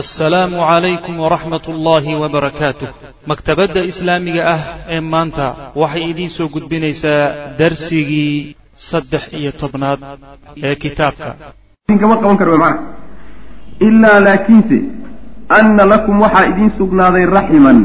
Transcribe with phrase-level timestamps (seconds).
[0.00, 2.88] assalaamu calaykum waraxmat ullaahi wabarakaatuh
[3.30, 4.60] maktabadda islaamiga ah
[4.94, 5.46] ee maanta
[5.82, 7.22] waxay idiin soo gudbinaysaa
[7.60, 8.56] darsigii
[8.90, 10.00] saddex iyo tobnaad
[10.66, 11.28] ee kitaabka.
[12.02, 12.76] Kama qaban karo mana
[13.86, 14.78] ilaa laakiinse
[15.58, 17.78] anna lakum waxaa idiin sugnaaday raximan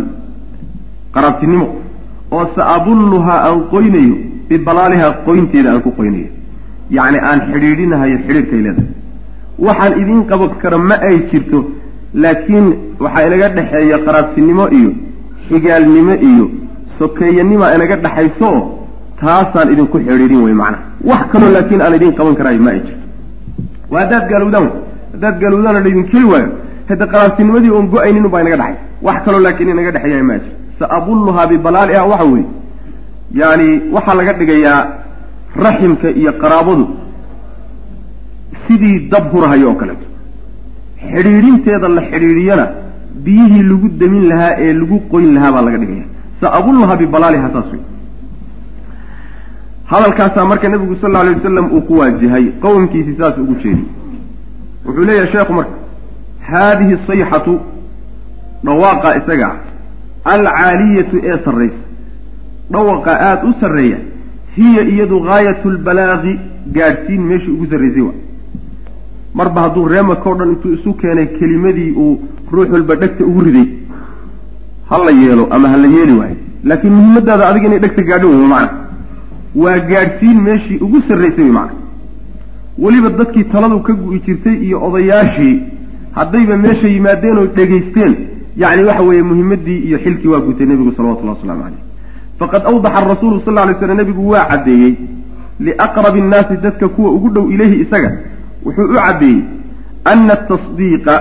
[1.16, 1.68] qarabtinimo
[2.36, 4.16] oo sa'abulluhaa aan qoynayo
[4.50, 6.30] bibalaalihaa qoynteeda aan ku qoynayo.
[6.98, 8.89] Yacni aan xidhiidhinahayo xidhiirkay leedahay.
[9.66, 11.60] Waxaan idiin qaban karo ma ay jirto
[12.14, 12.68] laakiin
[13.04, 14.92] waxaa inaga dhexeeya qaraabtinimo iyo
[15.50, 16.46] xigaalnimo iyo
[17.00, 18.50] sokeeyanimaa inaga dhexayso
[19.21, 20.84] taasaan idinku xidhiidhin wey macnaha.
[21.10, 23.04] Wax kaloo laakiin aan idiin qaban karaayo ma ay jirto
[23.92, 24.68] waa haddaad gaalowdaan
[25.14, 26.50] haddaad gaalowdaana laydin keli waayo.
[26.89, 28.76] Hadda qaraabtinimadii oon go'aynin baa inaga dhexay
[29.07, 32.48] wax kaloo laakiin inaga dhexeeya ma jirto saabulluhaa bibalaaliha waxa weeye.
[33.42, 34.80] Yaani waxaa laga dhigayaa
[35.66, 36.86] raximka iyo qaraabadu
[38.67, 40.06] sidii dab hurahayo oo kaleeto
[41.02, 42.66] xidhiidhinteeda la xidhiidhiyana
[43.26, 46.06] biyihii lagu damin lahaa ee lagu qoyn lahaa baa laga dhigaya.
[46.42, 47.82] Saabulluhaa bibalaaliha saas wey
[49.92, 53.86] hadalkaasaa marka nebigu sal alla alay wasalam uu ku waajahay qowmkiisii saas ugu jeediy
[54.86, 55.76] wuxuu leeyahay sheekhu marka
[56.52, 57.60] haadihi sayxatu
[58.66, 59.50] dhawaaqa isaga
[60.34, 61.84] alcaaliyatu ee sarraysa.
[62.73, 63.98] Dhawaqa aada u sarreeya
[64.58, 66.34] hiya iyadu gaayatu lbalaaqi
[66.76, 68.14] gaadhsiin meeshii ugu sarraysay wa
[69.34, 72.20] marba hadduu reemaka o dhan intuu isu keenay kelimadii uu
[72.52, 73.68] ruux walba dhegta ugu riday
[74.90, 76.36] ha la yeelo ama ha la yeeli waayo.
[76.64, 78.70] Laakiin muhiimadaada adiga inay dhegta gaadho wey macana
[79.56, 81.78] waa gaadhsiin meeshii ugu sarraysay wey macana
[82.80, 85.56] weliba dadkii taladu ka gu'i jirtay iyo odayaashii
[86.18, 88.16] haddayba meesha yimaadeen oo dhegaysteen
[88.58, 91.82] yacni waxa weeye muhimadii iyo xilkii waa gutay nebigu salawatullahi waslamu caleyh
[92.40, 94.94] faqad awdaxa arasuulu sal lla alay slam nebigu waa caddeeyey
[95.60, 98.12] liaqrabi innaasi dadka kuwa ugu dhow ilayhi isaga
[98.66, 99.44] wuxuu u caddeeyey
[100.12, 101.14] ana atasdiiqa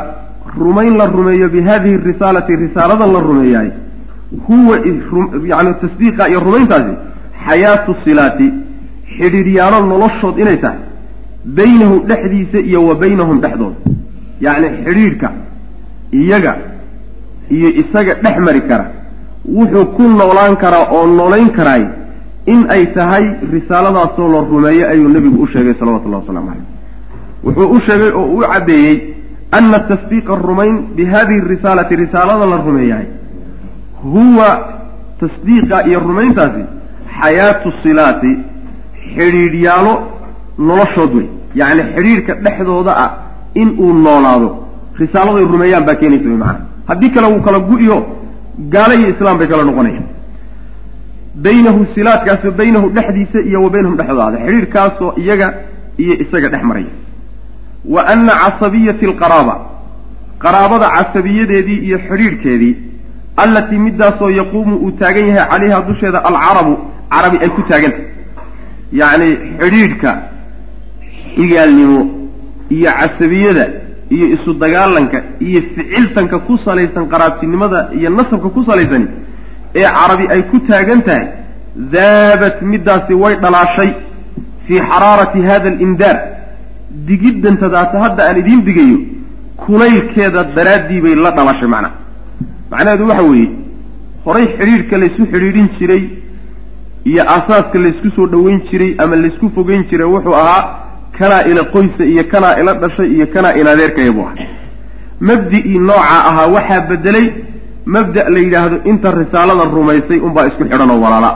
[0.59, 3.71] rumayn la rumeeyo bi hadihi risaalati risaaladan la rumeeyaay
[4.49, 4.77] huwa
[5.53, 6.95] yani tasdiiqa iyo rumayntaasi
[7.47, 8.47] xayaatu silaati
[9.17, 10.81] xidhiidhyaalo noloshood inay tahay
[11.59, 13.79] baynahu dhexdiisa iyo wa baynahum dhexdooda
[14.47, 15.29] yacni xidhiidhka
[16.21, 16.53] iyaga
[17.57, 18.87] iyo isaga dhex mari kara
[19.57, 21.85] wuxuu ku noolaan karaa oo noolayn karaay
[22.53, 26.68] in ay tahay risaaladaasoo la rumeeyo ayuu nebigu u sheegay salawatullahi waslamu caleyh
[27.49, 28.97] wuxuu u sheegay oo u caddeeyey
[29.59, 33.07] ana tasdiiqa rumayn bi hadihi risaalati risaalada la rumeeyahay
[34.15, 34.49] huwa
[35.21, 36.63] tasdiiqa iyo rumayntaasi
[37.21, 38.33] xayaatu silaati
[39.15, 39.93] xidhiidhyaalo
[40.69, 41.27] noloshood wey
[41.61, 43.11] yacni xidhiidhka dhexdooda ah
[43.55, 44.49] in uu noolaado.
[45.03, 47.97] Risaaladay rumeeyaan baa keenaysa wey macana haddii kale wuu kala gu-iyo
[48.75, 50.07] gaalo iyo islaam bay kala noqonayaan.
[51.47, 54.27] Baynahu silaadkaasoo baynahu dhexdiisa iyo wa baynahum dhexdooda.
[54.29, 55.47] Ada xidhiidhkaasoo iyaga
[56.03, 56.93] iyo isaga dhex maraya
[57.85, 59.55] wa ana casabiyati alqaraaba
[60.39, 62.75] qaraabada casabiyadeedii iyo xidhiidhkeedii
[63.37, 66.75] allatii midaasoo yaquumu uu taagan yahay calayha dusheeda alcarabu
[67.11, 68.07] carabi ay ku taagantahay
[69.01, 69.29] yacni
[69.61, 70.11] xidhiidhka
[71.37, 72.01] xigaalnimo
[72.77, 73.65] iyo casabiyada
[74.15, 79.07] iyo isu dagaalanka iyo ficiltanka ku salaysan qaraabtinimada iyo nasabka ku salaysani
[79.75, 81.27] ee carabi ay ku taagan tahay
[81.95, 83.91] daabat middaasi way dhalaashay
[84.67, 86.17] fii xaraarati hada alindaar
[87.09, 88.99] digiddantadaata hadda aan idiin digayo
[89.65, 91.95] kulaylkeeda daraaddii bay la dhalashay macnaha
[92.71, 93.49] macnaheedu waxa weeye
[94.27, 96.03] horay xidhiidhka laysu xidhiidhin jiray
[97.11, 100.63] iyo aasaaska laysku soo dhoweyn jiray ama laysku fogeyn jiray wuxuu ahaa
[101.19, 104.47] kanaa ila qoysa iyo kanaa ila dhashay iyo kanaa ila adeerkaya buu ahaa.
[105.29, 107.27] Mabdi'ii noocaa ahaa waxaa bedelay
[107.95, 111.31] mabda' la yidhaahdo inta risaalada rumaysay unbaa isku xidhan oo walaala.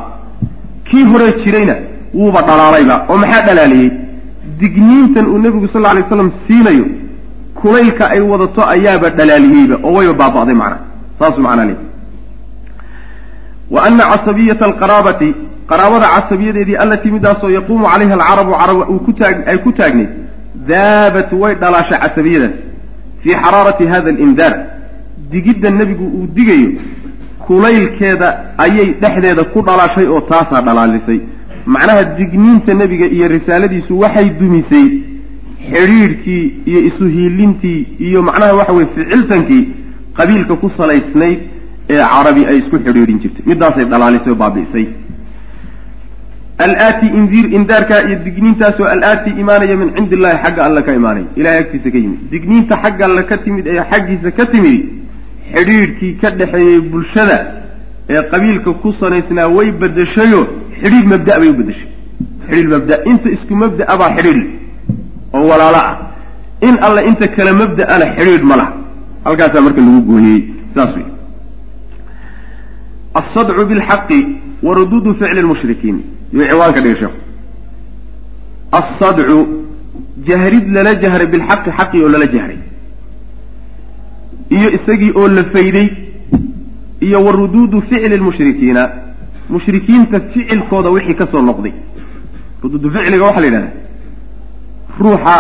[0.89, 1.75] Kii hore jirayna
[2.15, 3.91] wuuba dhalaalayba oo maxaa dhalaaliyey
[4.63, 6.87] digniintan uu nebigu sal alay slam siinayo
[7.61, 10.81] kulaylka ay wadato ayaaba dhalaaliyeyba oo wayba baaba'day macnaha
[11.19, 11.79] saasuu macnaa leey
[13.75, 15.29] wa ana casabiyata alqaraabati
[15.71, 20.11] qaraabada casabiyadeedii allatii midaasoo yaquumu calayha alcarabu carab uu ku taag ay ku taagnayd
[20.71, 22.55] daabat way dhalaashay casabiyadaas.
[23.23, 24.55] Fii xaraarati hada alindaar
[25.33, 26.71] digidda nebigu uu digayo
[27.47, 28.29] kulaylkeeda
[28.65, 31.21] ayay dhexdeeda ku dhalaashay oo taasaa dhalaalisay
[31.67, 34.87] macnaha digniinta nebiga iyo risaaladiisu waxay dumisay
[35.73, 39.69] xidhiidhkii iyo isu hiilintii iyo macnaha waxa weye ficiltankii
[40.17, 41.39] qabiilka ku salaysnayd
[41.91, 43.43] ee carabi ay isku xidhiidhin jirtay.
[43.47, 44.87] Midaasay dhalaalisay oo baabi'isay
[46.59, 51.27] alaati indiir indaarkaa iyo digniintaasoo alaati imaanaya min cindi illahi xagga alle ka imaanaya.
[51.37, 52.19] Ilahay agtiisa ka yimid.
[52.31, 54.83] Digniinta xagga alle ka timid ee xaggiisa ka timid
[55.55, 57.39] xidhiidhkii ka dhexeeyey bulshada
[58.11, 60.47] ee qabiilka ku sanaysnaa way bedeshayo
[60.83, 61.89] xidhiidh mabda' bay u bedeshay
[62.47, 64.11] xidhiidh mabda inta isku mabda'a baa
[65.35, 65.97] oo walaalo ah.
[66.69, 68.73] In alle inta kale mabda'ana xidhiidh ma laha.
[69.25, 70.41] Halkaasaa marka lagu gooyey
[70.75, 71.07] saas wey
[73.21, 74.21] asadcu bilxaqi
[74.67, 75.97] wa ruduudu ficli lmushrikiin
[76.33, 77.19] yuu ciwaanka dhigay sheekhu
[78.81, 79.39] asadcu
[80.29, 82.59] jahrid lala jahray bilxaqi xaqii oo lala jahray.
[84.57, 85.89] Iyo isagii oo la fayday
[87.07, 88.83] iyo wa ruduudu ficli lmushrikiina
[89.49, 91.73] mushrikiinta ficilkooda wixii ka soo noqday.
[92.63, 93.71] Ruduudu ficliga waxaa la yidhahdaa
[95.01, 95.37] ruuxa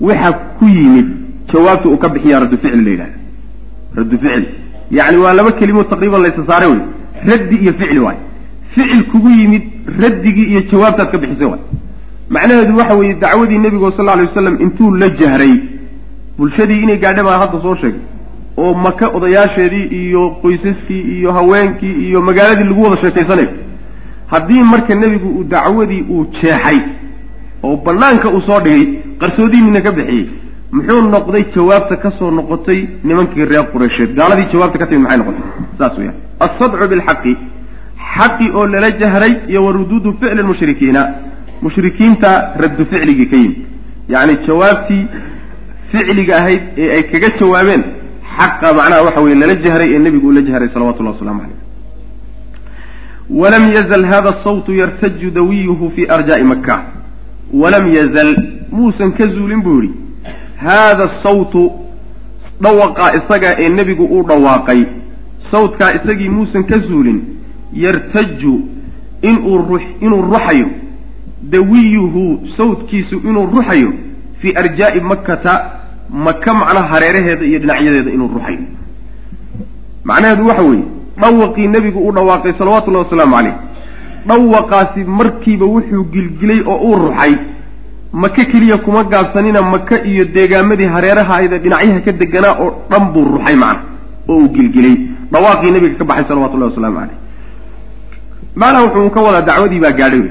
[0.00, 1.08] waxa ku yimid
[1.52, 3.16] jawaabta uu ka bixiyaa raddu ficli la yidhahda
[3.98, 4.48] raddu ficli
[4.90, 6.80] yacni waa laba kelimood taqriiban laysa saare wey.
[7.30, 8.16] Raddi iyo ficli waay.
[8.74, 9.62] Ficil kugu yimid
[10.02, 11.62] raddigii iyo jawaabtaad ka bixisay waay.
[12.30, 15.54] Macnaheedu waxa weeye dacwadii nebigo sal lla alay wasalam intuu la jahray
[16.38, 18.00] bulshadii inay gaadha baa hadda soo sheegay
[18.62, 23.50] oo maka odayaasheedii iyo qoysaskii iyo haweenkii iyo magaaladii lagu wada sheekaysanayo
[24.32, 26.78] haddii marka nebigu uu dacwadii uu jeexay
[27.66, 28.84] oo banaanka uu soo dhigay
[29.20, 30.26] qarsoodiinina ka bixiyey
[30.72, 34.10] muxuu noqday jawaabta ka soo noqotay nimankii reer qureysheed.
[34.18, 35.44] Gaaladii jawaabta ka timid maxay noqotay?
[35.78, 37.32] Saas weyaan alsadcu bilxaqi
[38.14, 41.02] xaqi oo lala jahray iyo wa ruduudu ficli lmushrikiina
[41.62, 42.30] mushrikiinta
[42.62, 43.58] raddu ficligii ka yimid.
[44.12, 45.02] Yacni jawaabtii
[45.92, 47.82] ficliga ahayd ee ay kaga jawaabeen
[48.38, 51.58] xaqa macnaha waxa weye lala jahray ee nebigu uu la jahray salawatullahi waslamu caleyh
[53.30, 56.76] walam yazal hada sawtu yartaju dawiyuhu fi arjaa'i maka
[57.52, 58.34] walam yazal
[58.72, 59.94] muusan ka zuulin buu yidhi
[60.56, 61.70] haada sawtu
[62.60, 64.84] dhawaqaa isagaa ee nebigu uu dhawaaqay
[65.50, 67.18] sawtkaa isagii muusan ka zuulin
[67.72, 68.54] yartaju
[69.22, 70.68] inuu ru inuu ruxayo
[71.42, 73.92] dawiyuhu sawtkiisu inuu ruxayo
[74.40, 75.54] fii arjaa'i makkata
[76.12, 78.58] maka macnaha hareeraheeda iyo dhinacyadeeda inuu ruxayo
[80.04, 80.84] macnaheedu waxa weeye
[81.20, 83.54] dhawaqii nebigu uu dhawaaqay salawatullahi wasalaamu caleyh
[84.28, 87.34] dhawaqaasi markiiba wuxuu gilgilay oo uu ruxay
[88.12, 93.56] maka keliya kuma gaabsanina maka iyo deegaamadii hareerahaayda dhinacyaha ka deganaa oo dhan buu ruxay
[93.56, 93.82] macna
[94.28, 94.96] oo uu gilgilay.
[95.32, 97.18] Dhawaaqii nebiga ka baxay salawatullahi wasalaamu caleyh
[98.60, 100.24] macnaha wuxuu ka wadaa dacwadii baa gaadhay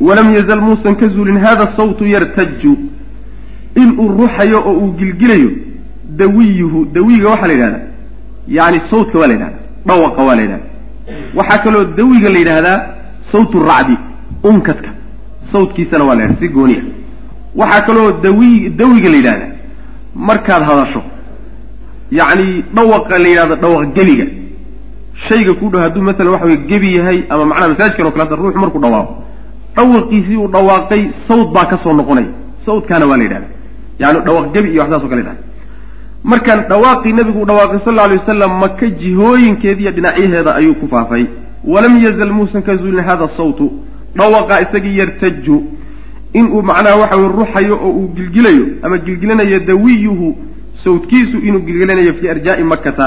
[0.00, 2.72] walam yazal muusan ka zuulin hada sawtu yartaju
[3.82, 5.50] inuu ruxayo oo uu gilgilayo
[6.20, 7.82] dawiyuhu dawiga waxaa la yidhahdaa
[8.48, 10.66] yani sawtka waa la yidhahdaa dhawaqa waa la yidhahda
[11.38, 12.78] waxaa kaloo dawiga la yidhaahdaa
[13.32, 13.96] sawtu racdi
[14.50, 14.90] unkadka.
[15.52, 16.82] Sawtkiisana waa la yidhahda si gooniya
[17.60, 19.50] waxaa kaloo dawi dawiga la yidhahdaa
[20.28, 21.02] markaad hadasho
[22.18, 24.26] yacni dhawaqa la yidhahdo dhawaq geliga
[25.28, 28.54] shayga ku dhow hadduu masalan waxa weye gebi yahay ama macnaha masaajkan o kaleeta ruux
[28.62, 29.14] markuu dhawaaqo.
[29.76, 32.28] Dhawaqiisii uu dhawaaqay sawt baa ka soo noqonaya
[32.66, 33.48] sawtkaana waa la yidhahda
[33.98, 35.42] yani dhawaq gebi iyo waxsaas o kale yidhahda
[36.24, 41.26] markaan dhawaaqii nebigu u dhawaaqay sal lla alay wasalam maka jihooyinkeediiyo dhinacyaheeda ayuu ku faafay.
[41.64, 43.70] Walam yazal muusan ka zuulin hada sawtu.
[44.16, 45.56] Dhawaqa isagii yartaju
[46.32, 50.36] inuu macnaha waxa weye ruxayo oo uu gilgilayo ama gilgilanayo dawiyuhu
[50.84, 53.06] sawtkiisu inuu gilgilanayo fii arjaa'i makkata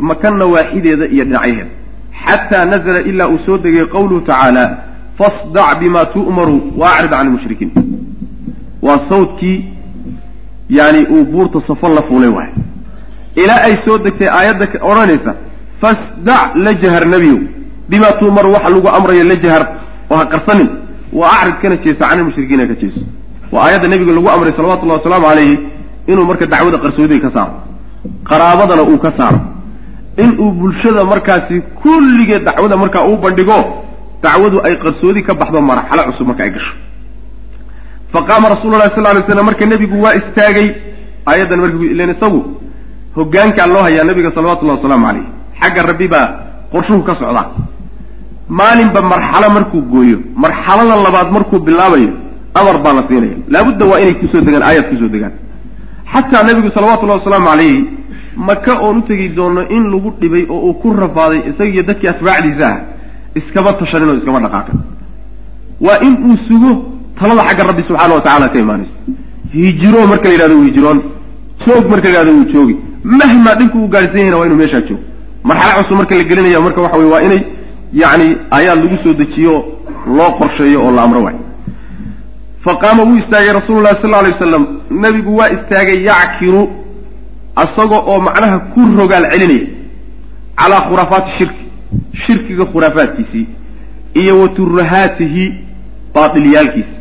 [0.00, 1.70] maka nawaaxideeda iyo dhinacyaheeda.
[2.26, 4.64] Xataa nazla ilaa uu soo degay qawluhu tacaala
[5.18, 7.70] fasdac bima tu'maru wa acrid can lmushrikiin
[8.82, 9.64] waa sawtkii
[10.70, 12.50] yani uu buurta safo la fuulay waay
[13.42, 15.34] ilaa ay soo degtay aayadda odhanaysa
[15.80, 17.38] fasdac la jahar nebiyow
[17.88, 19.62] bima tu'maru waxa lagu amrayo la jahar
[20.10, 20.68] oo ha qarsanin
[21.12, 23.00] wa acrid kana jeeso can ilmushrikiina ka jeeso.
[23.52, 25.58] Waa aayadda nebiga lagu amray salawatullahi wasalaamu calayhi
[26.10, 27.54] inuu marka dacwada qarsoodiga ka saaro.
[28.28, 29.40] Qaraabadana uu ka saaro.
[30.22, 33.58] Inuu bulshada markaasi kulligeed dacwada markaa uu bandhigo
[34.22, 36.74] dacwadu ay qarsoodi ka baxdo marxalo cusub marka ay gasho
[38.12, 40.68] faqaama rasuulu lahi sal lay slam marka nebigu waa istaagay
[41.30, 42.40] aayaddan marka ilan isagu
[43.16, 45.26] hogaankaa loo hayaa nabiga salawatullahi wasalaamu calayh
[45.60, 46.26] xagga rabbi baa
[46.72, 47.46] qorshuhu ka socdaa.
[48.48, 52.10] Maalinba marxalo markuu gooyo marxalada labaad markuu bilaabayo
[52.54, 53.36] amar baa la siinaya.
[53.52, 55.32] Laabudda waa inay ku soo degaan aayad ku soo degaan.
[56.12, 57.78] Xataa nebigu salawatullahi wasalaamu calayhi
[58.36, 62.66] maka oon u tegi doono in lagu dhibay oo uu ku rafaaday isagiiyo dadkii atbaacdiisa
[62.72, 62.78] ah
[63.38, 64.78] iskama tashanin oo iskama dhaqaaqin.
[65.86, 66.72] Waa in uu sugo
[67.20, 68.96] talada xagga rabbi subxaana wa tacala ka imaanaysa.
[69.54, 70.98] Hijiro marka la yidhahdo uu hijiroon
[71.66, 72.76] joog marka la yidhahdo uu joogi.
[73.04, 75.02] Mahmaa dhinku uu gaadhsan yahayna waa inuu meeshaa joogo.
[75.44, 77.42] Marxalo cusub marka la gelinaya marka waxa weye waa inay
[77.92, 79.54] yacni ayaad lagu soo dejiyo
[80.16, 81.36] loo qorsheeyo oo la amro waay
[82.64, 86.62] faqaama wuu istaagay rasuulu llahi sal lla alay wasalam nebigu waa istaagay yackiru
[87.64, 89.66] isaga oo macnaha ku rogaal celinaya
[90.58, 91.64] calaa khuraafaati shirki
[92.26, 93.46] shirkiga khuraafaadkiisii
[94.22, 95.44] iyo wa turahaatihi
[96.14, 96.97] baatilyaalkiisa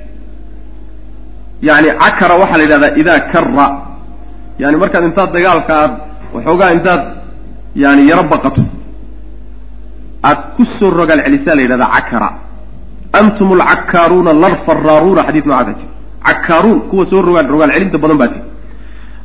[1.62, 3.68] yani cakara waxaa la yidhahdaa idaa kara
[4.60, 5.94] yani markaad intaad dagaalka aad
[6.34, 7.02] waxoogaa intaad
[7.76, 8.62] yani yaro baqato.
[10.24, 12.30] Aad ku soo rogaal celisaa la yidhahdaa cakara
[13.20, 15.90] antum alcakaaruuna larfaraaruuna xadiis noocaasa jir
[16.28, 18.40] cakaaruun kuwa soo rogaal rogaal celinta badan baa ti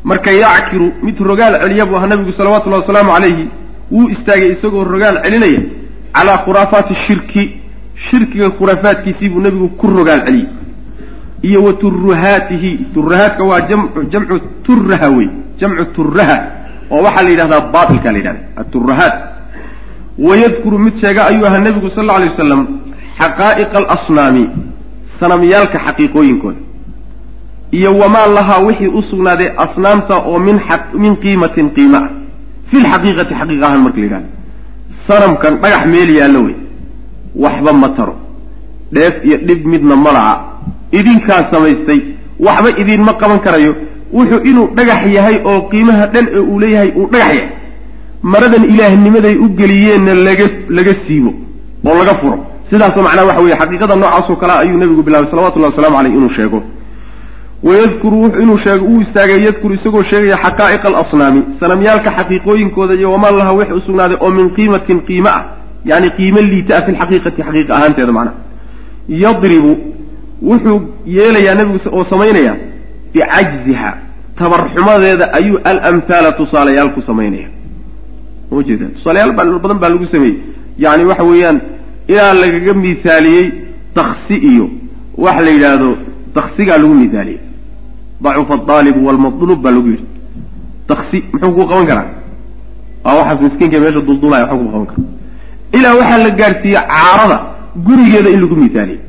[0.05, 3.45] marka yackiru mid rogaal celiya buu ahaa nabigu salawatullahi wasalaamu calayhi
[3.95, 5.61] wuu istaagay isagoo rogaal celinaya
[6.17, 7.63] calaa khuraafaati shirki.
[8.11, 10.49] Shirkiga khuraafaadkiisii buu nebigu ku rogaal celiyey
[11.43, 13.61] iyo wa turuhaatihi turahaadka waa
[14.13, 15.29] jamcu turaha wey.
[15.59, 16.39] Jamcu turaha
[16.91, 19.15] oo waxaa la yidhahdaa baatilka la yidhahda aturahaat
[20.19, 22.63] wayadkuru mid sheega ayuu ahaa nebigu sal alla alay wasalam
[23.19, 24.45] xaqaa'iqa alasnaami
[25.21, 26.61] sanamyaalka xaqiiqooyinkooda.
[27.73, 30.61] Iyo wamaa lahaa wixii u sugnaaday asnaamta oo min
[30.95, 31.99] min qiimatin qiima.
[31.99, 32.09] Ah
[32.71, 34.29] fi lxaqiiqati xaqiiqa ahaan marka la yidhahdo.
[35.09, 36.57] Sanamkan dhagax meel yaallo wey.
[37.35, 38.15] Waxba ma taro.
[38.93, 40.52] Dheef iyo dhib midna ma laha
[40.99, 42.01] idinkaa samaystay
[42.47, 43.73] waxba idiinma qaban karayo.
[44.17, 47.49] Wuxuu inuu dhagax yahay oo qiimaha dhan ee uu leeyahay uu dhagax yahay.
[48.33, 50.47] Maradan ilaahnimaday u geliyeenna laga
[50.77, 51.31] laga siibo
[51.89, 52.39] oo laga furo.
[52.71, 56.59] Sidaasoo macnaha waxa weeye xaqiiqada noocaasoo kale ayuu nebigu bilaabay salawatullahi wasalamu caleyh inuu sheego.
[57.63, 63.53] Wayadkuru inuu sheego uu istaagay yadkuru isagoo sheegaya xaqaa'iqa alasnaami sanamyaalka xaqiiqooyinkooda iyo wamaa laha
[63.59, 65.43] wix u sugnaaday oo min qiimatin qiime ah
[65.91, 68.37] yani qiime liita ah fi lxaqiiqati xaqiiqa ahaanteeda macnaha
[69.25, 69.71] yadribu
[70.51, 70.79] wuxuu
[71.17, 72.55] yeelayaa nebigu oo samaynaya
[73.13, 73.91] bicajziha
[74.39, 77.49] tabarxumadeeda ayuu alamhaala tusaalayaal ku samaynaya
[78.51, 80.37] ujeeda tusaalayaal badan baa lagu sameeyey.
[80.79, 81.59] Yani waxa weeyaan
[82.13, 83.47] ilaa lagaga miisaaliyey
[83.99, 84.67] taksi iyo
[85.25, 85.91] waxa la yidhaahdo
[86.35, 87.41] taksigaa lagu miisaaliyey
[88.25, 90.07] dacufa adaalibu walmadluub baa lagu yidhi.
[90.91, 92.09] Taksi muxuu ku qaban karaa?
[93.05, 95.03] Waa waxaas miskiinka meesha duldulaya waxba kuma qaban kara
[95.77, 97.39] ilaa waxaa la gaadhsiiyey caarada
[97.87, 99.01] gurigeeda in lagu miisaaliyey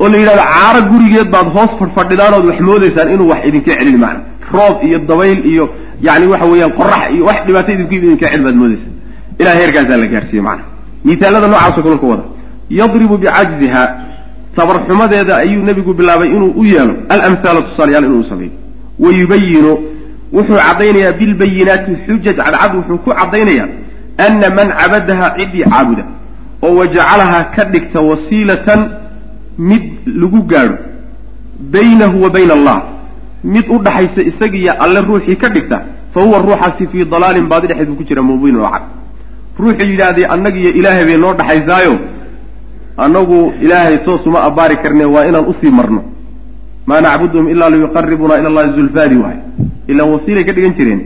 [0.00, 3.98] oo la yidhahdo caaro gurigeed baad hoos fadhfadhidaan ood wax moodaysaan inuu wax idinka celin
[4.04, 4.20] macna
[4.52, 5.64] roob iyo dabayl iyo
[6.06, 8.92] yani waxa weeyaan qorax iyo wax dhibaato idinku idinka celin baad moodaysaan.
[9.40, 10.64] Ilaa heerkaasaa la gaadhsiiyey macna.
[11.04, 12.24] Miisaalada noocaasoo kale ka wada.
[12.78, 13.82] Yadribu bicajziha
[14.56, 16.94] tabarxumadeeda ayuu nebigu bilaabay inuu u yeelo.
[17.08, 18.52] Alamhaala tusaalayaal inuu sameeyo.
[18.98, 19.72] Wayubayinu
[20.32, 22.72] wuxuu caddaynayaa bilbayinaati xujaj cadcad.
[22.78, 23.68] Wuxuu ku caddaynayaa
[24.26, 26.04] ana man cabadaha ciddii caabuda.
[26.62, 28.80] Oo wajacalahaa ka dhigta wasiilatan
[29.58, 30.76] mid lagu gaadho
[31.72, 32.82] baynahu wa bayna allah.
[33.44, 35.82] Mid u dhaxaysa isagiiyo alle ruuxii ka dhigta
[36.14, 38.82] fa huwa ruuxaasi fii dalaalin baadi dhexeed buu ku jira mubiin oo cad.
[39.58, 41.94] Ruuxuu yidhahdee annagiiyo ilaahay bay noo dhaxaysaayo.
[42.96, 46.02] Annagu ilaahay toosuma abbaari karne waa inaan u sii marno.
[46.86, 49.36] Maa nacbuduhum ilaa liyuqaribuna ila allahi zulfaadi waay
[49.88, 51.00] ilaan wasiilay ka dhigan jireen.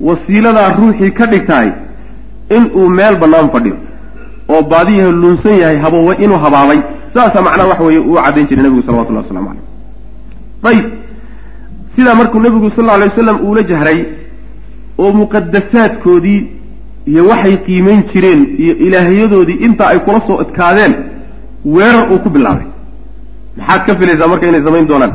[0.00, 1.70] Wasiiladaa ruuxii ka dhigtahay
[2.56, 3.76] inuu meel bannaan fadhiyo
[4.48, 6.78] oo baadiyaha luunsan yahay habo inuu habaabay
[7.16, 9.64] saasaa macnaha waxa weeye uu caddayn jiray nebigu salawatullahi waslamu caleyh
[10.70, 10.86] ayib
[11.96, 13.98] sidaa markuu nebigu sal alla alay wasalam uula jahray
[15.02, 16.40] oo muqadasaadkoodii
[17.10, 20.92] iyo waxay qiimayn jireen iyo ilaahyadoodii intaa ay kula soo adkaadeen
[21.74, 22.66] weerar uu ku bilaabay.
[23.58, 25.12] Maxaad ka filaysaa marka inay samayn doonaan?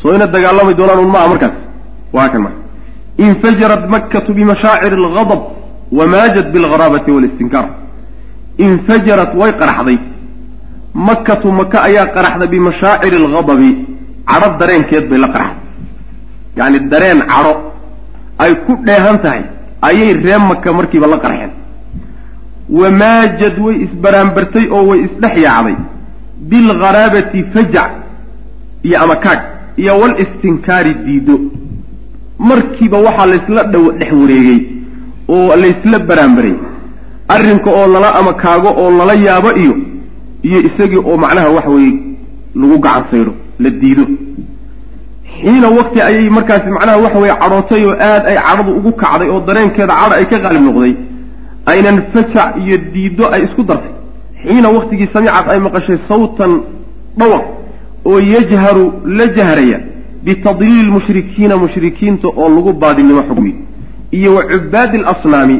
[0.00, 1.56] Soo ina dagaalami doonaan un maaha markaas.
[2.16, 2.60] Waa kan marka.
[3.26, 5.40] Infajarat makkatu bimashaacir algadab
[5.98, 7.66] wamaajat bilgharaabati walistinkaar.
[8.66, 9.98] Infajarat way qaraxday
[10.94, 13.70] makkatu maka ayaa qaraxday bimashaaciri alghadabi.
[14.28, 15.62] Cadho dareenkeed bay la qaraxday.
[16.56, 17.52] Yacni dareen cadho
[18.38, 19.42] ay ku dheehan tahay
[19.82, 21.50] ayay ree maka markiiba la qarxeen
[22.78, 25.76] wamaajad way isbaraanbartay oo way isdhex yaacday.
[26.50, 27.90] Bilgharaabati fajac
[28.82, 29.40] iyo amakaag
[29.76, 31.36] iyo walistinkaari diido.
[32.38, 34.60] Markiiba waxaa laysla dhow dhex wareegay
[35.28, 36.54] oo laysla baraanbaray
[37.28, 39.74] arrinka oo lala amakaago oo lala yaabo iyo
[40.42, 41.92] iyo isagii oo macnaha waxa weeye
[42.60, 44.04] lagu gacan saydo la diido.
[45.40, 49.40] Xiina wakti ayay markaasi macnaha waxa weeye cadhootay oo aad ay cadhadu ugu kacday oo
[49.46, 50.92] dareenkeeda cadho ay ka qaalib noqday
[51.72, 53.92] aynan fajac iyo diiddo ay isku dartay.
[54.42, 56.52] Xiina waktigii samicad ay maqashay sawtan
[57.18, 57.44] dhawaq
[58.08, 58.84] oo yajharu
[59.18, 59.78] la jahraya
[60.24, 63.54] bitadliili lmushrikiina mushrikiinta oo lagu baadinimo xugmiy
[64.18, 65.56] iyo wa cubaadi alasnaami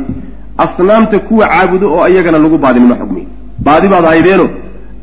[0.64, 3.26] asnaamta kuwa caabudo oo ayagana lagu baadinimo xugmiy
[3.66, 4.46] baadi baad ahaydeeno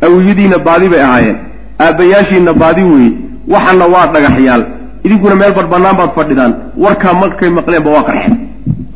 [0.02, 1.38] awiyadiina baadi bay ahaayeen.
[1.80, 3.12] Aabbayaashiina baadi weeye
[3.48, 4.64] waxana waa dhagaxyaal.
[5.04, 6.54] Idinkuna meel barbannaan baad fadhidaan.
[6.78, 8.38] Warkaa markay maqleenba waa qarxeen.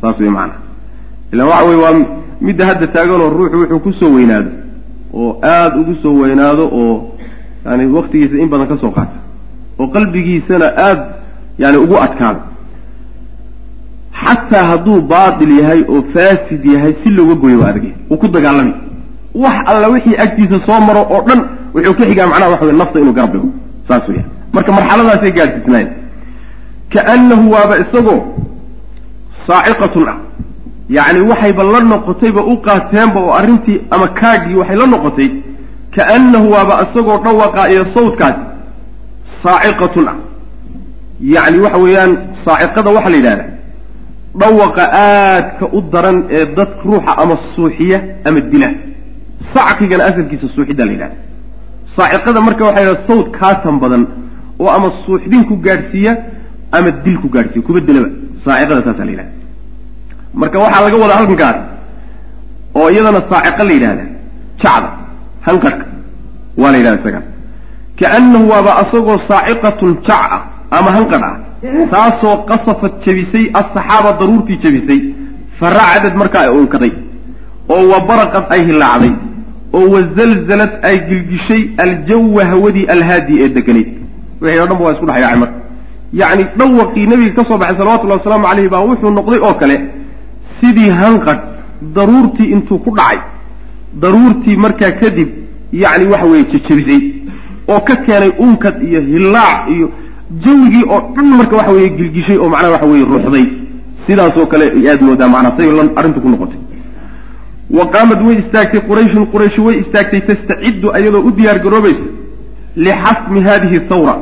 [0.00, 0.58] Saas wey macanaa
[1.32, 1.94] ilaan waxa weye waa
[2.40, 4.50] midda hadda taaganoo ruuxu wuxuu ku soo weynaado.
[5.14, 6.94] Oo aada ugu soo weynaado oo
[7.66, 9.16] yani waktigiisa in badan ka soo qaata.
[9.78, 11.04] Oo qalbigiisana aada
[11.58, 12.40] yani ugu adkaado.
[14.22, 18.74] Xataa hadduu baatil yahay oo faasid yahay si looga goyo waa adagya uu ku dagaalamay
[19.34, 21.40] wax alla wixii agtiisa soo maro oo dhan
[21.74, 23.48] wuxuu ka xigaa macnaha waxa wey nafta inuu garab dhigo
[23.88, 25.90] saas weya marka marxaladaasay gaadhsiisnaayeen
[26.94, 28.20] kaannahu waaba isagoo
[29.46, 30.18] saaciqatun ah.
[30.90, 35.30] Yacni waxayba la noqotayba u qaateenba oo arrintii ama kaagii waxay la noqotay
[35.94, 38.42] kaannahu waaba isagoo dhawaqa iyo sawdkaasi
[39.42, 40.16] saaciqatun ah.
[41.22, 42.12] Yacni waxa weeyaan
[42.44, 43.50] saaciqada waxaa la yidhahdaa
[44.34, 48.68] dhawaqa aadka u daran ee dad ruuxa ama suuxiya ama dila
[49.54, 51.16] sacqigana asalkiisa suuxiddaa la yidhahda
[51.96, 54.02] saaciqada marka waxaa yidhahda sawd kaatan badan
[54.62, 56.12] oo ama suuxdin ku gaadhsiiya
[56.76, 58.08] ama dil ku gaadhsiiya kuba dilaba
[58.44, 59.32] saaciqada saasaa la yidhahda
[60.42, 61.58] marka waxaa laga wadaa halkankaas
[62.78, 64.04] oo iyadana saaciqa la yidhahda
[64.62, 64.88] jacda
[65.46, 65.84] hanqarhka
[66.60, 67.24] waa la yidhahda isagan
[68.00, 70.42] kaannahu waaba asagoo saaciqatun jac ah
[70.78, 71.36] ama hanqadh ah
[71.94, 75.00] taasoo qasafad jebisay asaxaaba daruurtii jebisay
[75.60, 76.92] faracadad markaa ay unkaday
[77.74, 79.12] oo wabaraqad ay hilaacday
[79.72, 83.88] oo wazalzalad ay gilgishay aljawa hawadii alhaadi ee deganayd.
[84.40, 85.54] Wixii o dhan ba waa isku dhexyaacay marka.
[86.20, 89.76] Yacni dhawaqii nebiga ka soo baxay salawatullahi wasalaamu caleyhi baa wuxuu noqday oo kale
[90.60, 91.40] sidii hanqadh
[91.96, 93.18] daruurtii intuu ku dhacay.
[94.02, 95.28] Daruurtii markaa kadib
[95.72, 97.00] yacni waxa weeye jejebisay
[97.68, 99.86] oo ka keenay unkad iyo hillaac iyo
[100.44, 103.46] jawigii oo dhan marka waxa weeye gilgishay oo macnaha waxa weeye ruuxday.
[104.06, 106.58] Sidaasoo kale aad moodaa macnaa say arrintu ku noqotay
[107.78, 112.04] wa qaamad way istaagtay qurayshun qurayshi way istaagtay tastaciddu ayadoo u diyaar garoobaysa
[112.86, 114.14] lixasmi hadihi thawra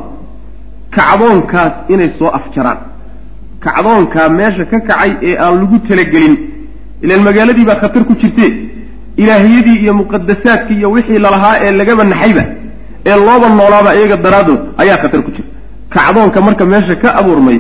[0.97, 2.79] kacdoonkaas inay soo afjaraan.
[3.65, 6.35] Kacdoonkaa meesha ka kacay ee aan lagu talagelin.
[7.05, 8.47] Ilaan magaaladii baa khatar ku jirte.
[9.23, 12.45] Ilaahiyadii iyo muqadasaadkii iyo wixii lalahaa ee lagaba naxayba
[13.11, 15.49] ee looba noolaaba iyaga daraaddood ayaa khatar ku jira
[15.95, 17.59] kacdoonka marka meesha ka abuurmay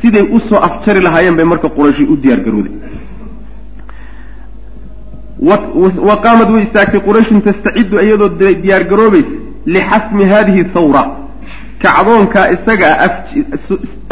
[0.00, 2.72] siday u soo afjari lahaayeen bay marka qurayshi u diyaar garooday
[6.08, 8.28] wa qaamad way istaagtay qurayshun tastaciddu iyadoo
[8.64, 9.34] diyaar garoobaysa
[9.74, 11.02] lixasmi hadihi thawra.
[11.82, 13.12] Kacdoonkaa isaga ah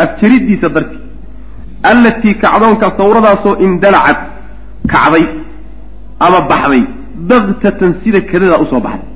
[0.04, 0.96] afjaridiisa darti.
[1.92, 4.18] Allatii kacdoonka thawradaasoo indalacad
[4.92, 5.24] kacday
[6.26, 6.82] ama baxday
[7.30, 9.08] baktatan sida kadada u soo baxday.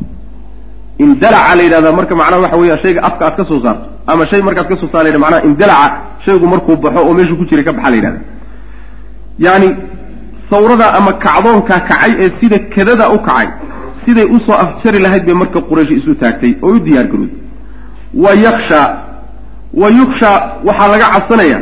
[1.05, 4.41] Indalaca la yidhahdaa marka macnaha waxa weya shayga afka aad ka soo saarto ama shay
[4.43, 5.87] markaad ka soo saar la macnaha indalaca
[6.25, 8.21] shaygu markuu baxo oo meeshuu ku jiray ka baxa la yidhahda
[9.39, 9.69] yani
[10.51, 13.49] sawrada ama kacdoonkaa kacay ee sida kadada u kacay
[14.05, 17.39] siday u soo afjari lahayd bay marka quraysh isu taagtay oo u diyaar garooday
[18.25, 18.83] wa yaksha
[19.75, 20.31] wa yuksha
[20.65, 21.61] waxaa laga cabsanaya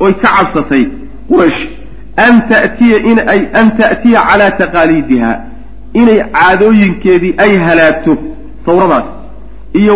[0.00, 0.84] oy ka cabsatay
[1.30, 1.60] quraysh
[2.16, 5.32] an ta'tiya in ay an ta'tiya calaa taqaaliidiha
[6.00, 8.16] inay caadooyinkeedii ay halaagto
[8.66, 9.04] sawradaas
[9.72, 9.94] iyo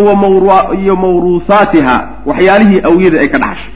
[0.83, 3.73] iyo mawruusaatiha waxyaalihii awyada ay ka dhaxashay.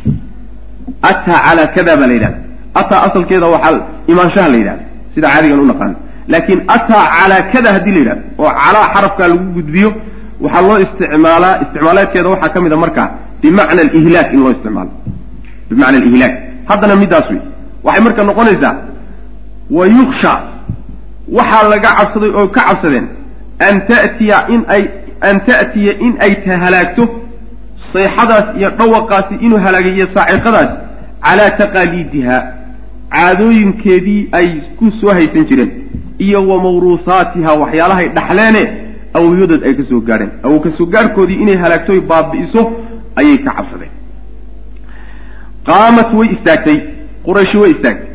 [1.03, 3.81] Ataa calaa kada baa la yidhahda ataa asalkeeda waxaa
[4.13, 5.95] imaanshaha la yidhahda sida caadigan u naqaano
[6.33, 9.91] laakiin ataa calaa kada haddii la yidhahdo oo calaa xarafkaa lagu gudbiyo
[10.45, 13.07] waxaa loo isticmaalaa isticmaaleedkeeda waxaa ka mid a markaa
[13.43, 14.91] bimacna alihlaak in loo isticmaalo.
[15.71, 16.35] Bimacna alihlaak
[16.69, 17.41] haddana middaas wey.
[17.85, 18.75] Waxay marka noqonaysaa
[19.77, 20.33] wa yuksha
[21.39, 23.07] waxaa laga cabsaday oo ka cabsadeen
[23.69, 24.83] an ta'tiya in ay
[25.29, 27.05] an ta'tiya in ay ta halaagto
[27.93, 30.71] sayxadaas iyo dhawaqaasi inuu halaagay iyo saaciqadaas
[31.25, 32.37] calaa taqaaliidiha
[33.15, 35.71] caadooyinkeedii ay ku soo haysan jireen
[36.19, 38.63] iyo wa mawruusaatiha waxyaalahay dhaxleene
[39.19, 40.31] awyadood ay ka soo gaadheen.
[40.45, 42.63] Awow ka soo gaadhkoodii inay halaagtoy baabi'iso
[43.21, 43.93] ayay ka cabsadeen.
[45.69, 46.77] Qaamat way istaagtay
[47.27, 48.09] qurayshi way istaagtay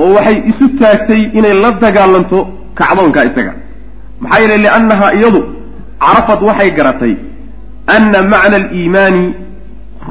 [0.00, 2.38] oo waxay isu taagtay inay la dagaalanto
[2.78, 3.52] kacdoonka isaga.
[4.20, 5.40] Maxaa yeelay liannahaa iyadu
[6.04, 7.14] carafad waxay garatay
[7.96, 9.22] anna macna aliimaani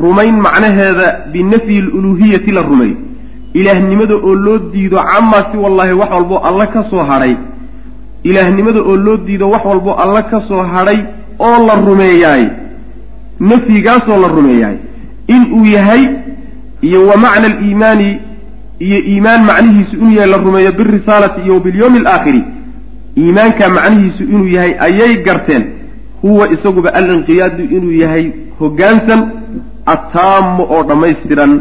[0.01, 2.97] rumayn macnaheeda binafyi aluluuhiyati la rumeeyo
[3.59, 7.33] ilaahnimada oo loo diido camaa si wallaahi wax walbo alla ka soo hadhay
[8.29, 10.99] ilaahnimada oo loo diido wax walbo alla ka soo hadhay
[11.47, 12.45] oo la rumeeyaay
[13.39, 14.75] nafyigaasoo la rumeeyaay
[15.35, 16.03] in uu yahay
[16.81, 18.09] iyo wa macna aliimaani
[18.79, 22.41] iyo iimaan macnihiisu inuu yahay la rumeeyo birisaalati iyo wabilyawmi alaakhiri
[23.17, 25.63] iimaanka macnihiisu inuu yahay ayay garteen.
[26.21, 28.25] Huwa isaguba alinqiyaadu inuu yahay
[28.59, 29.21] hoggaansan
[29.85, 31.51] attaamu oo dhammaystiran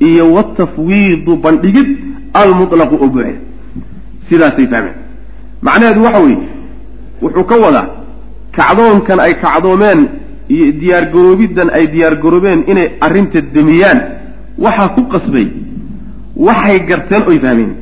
[0.00, 1.88] iyo watafwiidu bandhigid
[2.40, 3.34] almutlaqu oo buuxda
[4.28, 4.96] sidaasay fahmeen.
[5.62, 6.38] Macnaheedu waxa weeye
[7.22, 7.86] wuxuu ka wadaa
[8.56, 10.00] kacdoonkan ay kacdoomeen
[10.54, 14.00] iyo diyaargaroobiddan ay diyaargaroobeen inay arrinta demiyaan.
[14.64, 15.46] Waxaa ku qasbay
[16.36, 17.72] waxay garteen oy fahmeen.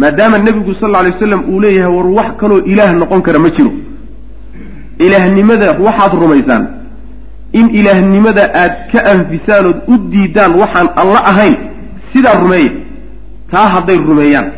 [0.00, 3.50] Maadaama nebigu sal alla alay waslam uu leeyahay war wax kaloo ilaah noqon kara ma
[3.56, 3.72] jiro.
[4.98, 6.62] Ilaahnimada waxaad rumaysaan
[7.58, 11.56] in ilaahnimada aad ka anfisaan ood u diidaan waxaan alla ahayn
[12.12, 12.70] sidaa rumeeya
[13.52, 14.48] taa hadday rumeeyaan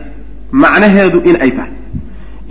[0.62, 1.72] macnaheedu in ay tahay.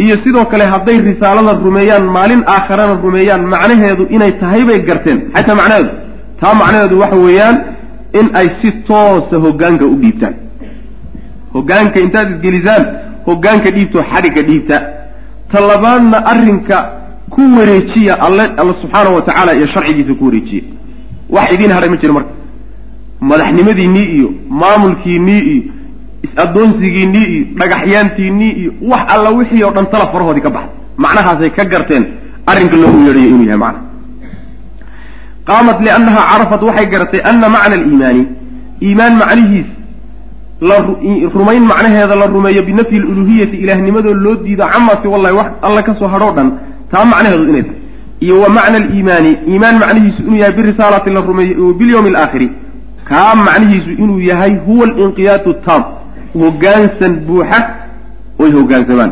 [0.03, 5.19] Iyo sidoo kale hadday risaalada rumeeyaan maalin aakharana rumeeyaan macnaheedu inay tahay bay garteen.
[5.35, 5.89] Xataa macnaheedu?
[6.41, 7.55] Taa macnaheedu waxa weeyaan
[8.19, 10.33] in ay si toosa hoggaanka u dhiibtaan.
[11.53, 12.83] Hoggaanka intaad isgelisaan
[13.27, 14.77] hoggaanka dhiibtoo xadhigga dhiibta.
[15.51, 16.77] Ta labaadna arrinka
[17.35, 20.63] ku wareejiya alle alla subxaana wa tacaala iyo sharcigiisa ku wareejiya.
[21.29, 22.31] Wax idiin hadhay ma jiro marka.
[23.29, 25.63] Madaxnimadiinnii iyo maamulkiinnii iyo
[26.25, 31.63] is-addoonsigiinnii iyo dhagaxyaantiinnii iyo wax alla wixii oo dhan tala farahoodii ka baxday macnahaasay ka
[31.65, 32.03] garteen
[32.45, 33.79] arrinka loogu yeedhayo inuu yahay macna.
[35.47, 38.23] Qaamat liannaha carafat waxay garatay ana macna aliimaani
[38.81, 39.65] iimaan macnihiis
[40.69, 40.77] la
[41.35, 46.07] rumayn macnaheeda la rumeeyo binafyi luluhiyati ilaahnimadoo loo diido camasi wallahi wax alla ka soo
[46.07, 46.49] hadhoo dhan
[46.93, 47.79] taa macnaheedu inay tahay.
[48.25, 52.47] Iyo wa macna aliimaani iimaan macnihiisu inuu yahay birisaalati la rumeeyo bilyawmi alaakhiri.
[53.09, 55.83] Kaa macnihiisu inuu yahay huwa alinqiyaatu taam
[56.41, 57.59] hoggaansan buuxa
[58.39, 59.11] oy hoggaansamaan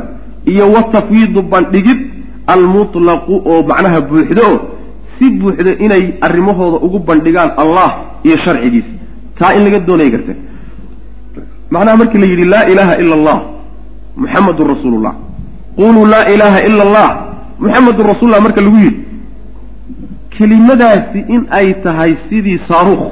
[0.52, 2.00] iyo watafwiidu bandhigid
[2.54, 4.58] almutlaqu oo macnaha buuxdo oo
[5.18, 7.90] si buuxda inay arrimahooda ugu bandhigaan allah
[8.24, 8.92] iyo sharcigiisa.
[9.40, 10.40] Taa in laga doonaya garteen
[11.74, 13.38] macnaha markii la yidhi laa ilaaha ila allah
[14.18, 15.14] muxamadun rasuulullah.
[15.76, 17.10] Quluu laa ilaaha ila allah
[17.64, 19.00] muxamadun rasuulullah marka lagu yidhi
[20.38, 23.06] kelimadaasi in ay tahay sidii saaruukh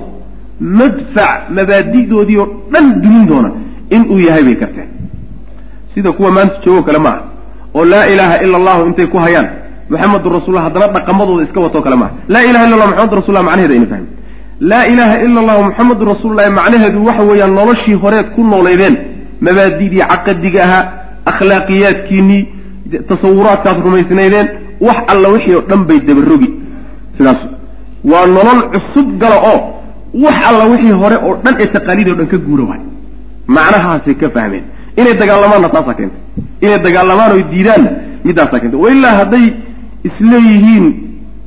[0.79, 3.49] madfac mabaadi'doodii oo dhan dumin doona
[3.95, 4.89] inuu yahay bay garteen
[5.93, 7.21] sida kuwa maanta joogoo kale maaha
[7.77, 9.47] oo laa ilaaha ila allahu intay ku hayaan
[9.89, 13.73] muxamedun rasuullah haddana dhaqamadooda iska watoo kale maaha laa ilaha illa allah maxamedun rasulullah macnaheeda
[13.73, 14.07] ayna fahmin.
[14.71, 18.95] Laa ilaaha ila allahu muxamedun rasuulullahi macnaheedu waxa weeyaan noloshii horeed ku noolaydeen
[19.47, 20.83] mabaadidii caqadiga ahaa
[21.31, 22.41] akhlaaqiyaadkiinnii
[23.09, 24.47] tasawuraadkaad rumaysnaydeen
[24.87, 26.49] wax alla wixii oo dhan bay dabarogi.
[27.17, 27.41] Sidaas
[28.11, 29.59] waa nolol cusub gala oo
[30.25, 32.81] wax alla wixii hore oo dhan ee taqaaliid o dhan ka guura waay.
[33.47, 34.63] Macnahaasay ka fahmeen.
[34.97, 36.21] Inay dagaalamaanna taasaa keentay.
[36.61, 37.89] Inay dagaalamaan oy diidaanna
[38.25, 38.79] middaasaa keentay.
[38.85, 39.45] Wailaa hadday
[40.09, 40.85] isleeyihiin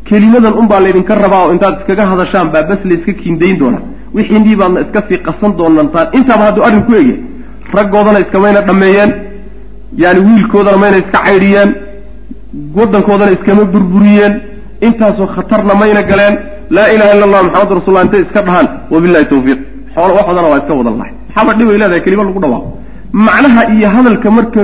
[0.09, 3.83] kelimadan unbaa laydinka rabaa oo intaad iskaga hadashaan baa bas layska kiindayn doonaa
[4.15, 6.07] wixiinii baadna iska sii qasan doonantaan.
[6.19, 7.21] Intaaba hadduu arrin ku egyahay
[7.77, 9.11] raggoodana iskamayna dhammeeyeen
[10.03, 11.71] yaani wiilkoodana mayna iska caydhiyeen
[12.77, 14.35] waddankoodana iskama burburiyeen
[14.87, 16.35] intaasoo khatarna mayna galeen
[16.77, 19.61] laa ilaha illa allah maxamadu rasulullah intay iska dhahaan wabillahi tawfiiq.
[19.95, 21.13] Xoolo waxoodana waa iska wadan lahay.
[21.29, 22.03] Maxaaba dhibay leedahay?
[22.07, 22.69] Kelima lagu dhawaaqo.
[23.27, 24.61] Macnaha iyo hadalka marka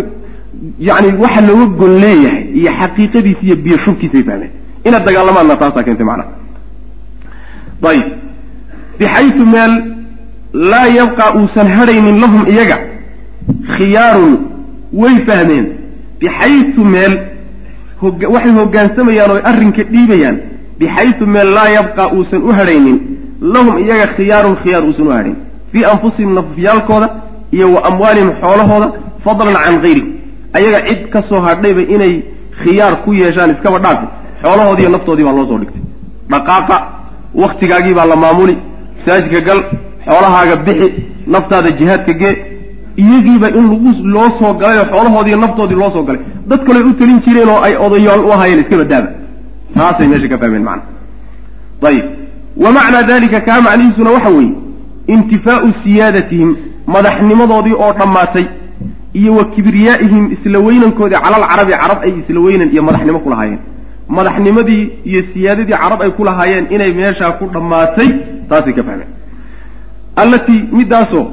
[0.88, 4.52] yani waxa looga gon leeyahay iyo xaqiiqadiisa iyo biyo shubkiisay fahmeen.
[4.86, 6.30] Inaad dagaalamaanna taasaa keentay macnaha
[7.90, 8.06] ayib
[8.98, 9.72] bixaytu meel
[10.72, 12.76] laa yabqa uusan hadhaynin lahum iyaga
[13.76, 14.34] khiyaarun
[14.92, 15.66] way fahmeen.
[16.20, 17.14] Bixaytu meel
[18.34, 20.36] waxay hoggaansamayaan oo arrinka dhiibayaan.
[20.78, 22.98] Bixaytu meel laa yabqa uusan u hadhaynin
[23.40, 25.36] lahum iyaga khiyaarun khiyaar uusan u hadhayn
[25.72, 27.08] fii anfusihim nafyaalkooda
[27.52, 28.88] iyo wa amwaalihim xoolahooda
[29.24, 30.06] fadlan can gayrihi
[30.56, 32.14] ayaga cid ka soo hadhayba inay
[32.62, 34.06] khiyaar ku yeeshaan iskaba dhaafi
[34.42, 35.82] xoolahoodii iyo naftoodii baa loo soo dhigtay.
[36.30, 36.76] Dhaqaaqa
[37.42, 38.56] waktigaagii baa la maamuli.
[38.98, 39.60] Masaajidka gal
[40.06, 40.88] xoolahaaga bixi
[41.26, 42.34] naftaada jihaadka gee
[43.02, 46.20] iyagiiba in lagu loo soo galay oo xoolahoodii naftoodii loo soo galay.
[46.48, 49.08] Dad kale u talin jireen oo ay odayaal u ahaayeen iska badaaba
[49.74, 50.82] taasay meesha ka fahmeen macana
[51.90, 52.04] ayib
[52.62, 54.52] wa macnaa dalika kaa macnihiisuna waxa weeye
[55.14, 56.50] intifaau siyaadatihim
[56.94, 58.44] madaxnimadoodii oo dhammaatay
[59.20, 63.60] iyo wa kibriyaa'ihim isla weynankoodii cala alcarabi carab ay isla weynan iyo madaxnimo ku lahaayeen.
[64.18, 68.08] Madaxnimadii iyo siyaadadii carab ay ku lahaayeen inay meeshaa ku dhammaatay
[68.50, 69.10] taasay ka fahmeen.
[70.22, 71.24] Allatii middaasoo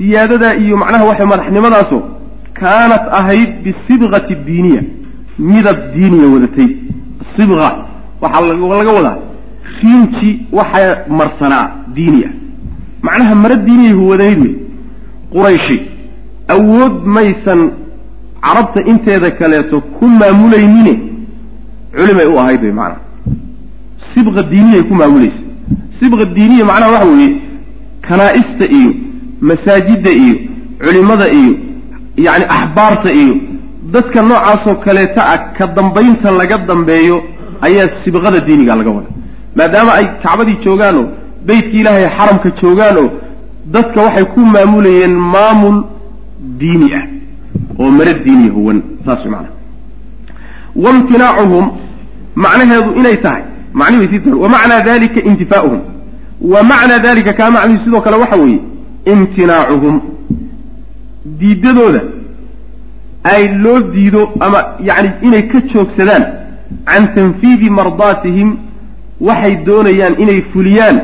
[0.00, 2.02] siyaadadaa iyo macnaha waxay madaxnimadaasoo
[2.60, 4.82] kaanat ahayd bisibqati diiniya
[5.38, 6.68] midab diiniya wadatay.
[7.36, 7.68] Sibqa
[8.22, 8.40] waxaa
[8.80, 9.18] laga wadaa
[9.80, 12.30] riinji waxaa marsanaa diiniya.
[13.06, 14.54] Macnaha mara diiniyay huwadayd wey
[15.34, 15.78] qurayshi
[16.54, 17.60] awood maysan
[18.46, 20.94] carabta inteeda kaleeto ku maamulaynine.
[21.98, 23.00] Culimay u ahayd wey macnaha
[24.14, 25.42] sibqa diiniyay ku maamulaysa.
[26.00, 27.30] Sibqa diiniya macnaha waxa weeye
[28.08, 28.92] kanaa'ista iyo
[29.48, 30.36] masaajidda iyo
[30.84, 31.52] culimada iyo
[32.26, 33.34] yacni axbaarta iyo
[33.94, 37.16] dadka noocaasoo kaleeta ah ka dambaynta laga dambeeyo
[37.66, 39.10] ayaa sibqada diiniga laga wada
[39.56, 41.06] maadaama ay kacbadii joogaan oo
[41.46, 43.10] beytkii ilaahay xaramka joogaan oo
[43.74, 45.78] dadka waxay ku maamulayeen maamul
[46.60, 47.04] diini ah
[47.80, 49.54] oo mara diiniya huwan saas macnaha
[50.84, 51.66] waimtinaacuhum
[52.34, 55.80] macnaheedu inay tahay macnihi way sii tahay wamacnaa dalika intifaa'uhum.
[56.52, 58.60] Wa macnaa dalika kaa macnihi sidoo kale waxa weeye
[59.06, 60.00] imtinaacuhum.
[61.40, 62.00] Diidadooda
[63.24, 66.24] ay loo diido ama yacni inay ka joogsadaan
[66.86, 68.56] can tanfiidi mardaatihim
[69.20, 70.96] waxay doonayaan inay fuliyaan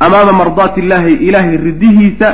[0.00, 2.28] amaama mardaati illaahi ilaahay ridihiisa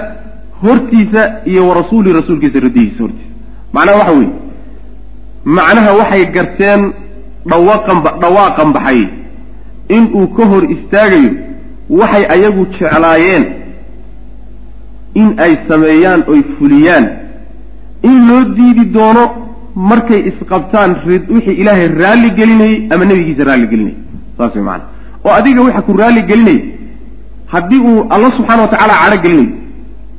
[0.62, 3.30] hortiisa iyo wa rasuuli rasuulkiisa ridihiisa hortiisa.
[3.72, 4.30] Macnaha waxa weeye
[5.44, 6.92] macnaha waxay garteen
[7.50, 9.00] dhawaaqan dhawaaqan baxay.
[9.88, 11.30] Inuu ka hor istaagayo
[11.90, 13.44] waxay ayagu jeclaayeen
[15.20, 17.04] in ay sameeyaan oy fuliyaan.
[18.08, 19.24] In loo diidi doono
[19.90, 20.90] markay isqabtaan
[21.34, 23.98] wixii ilaahay raalli gelinayey ama nebigiisa raalli gelinayay.
[24.38, 24.92] Saas way macanaa
[25.26, 26.62] oo adiga waxa ku raalli gelinaya
[27.52, 29.52] haddii uu alla subxaana wa tacaala cadho gelinayo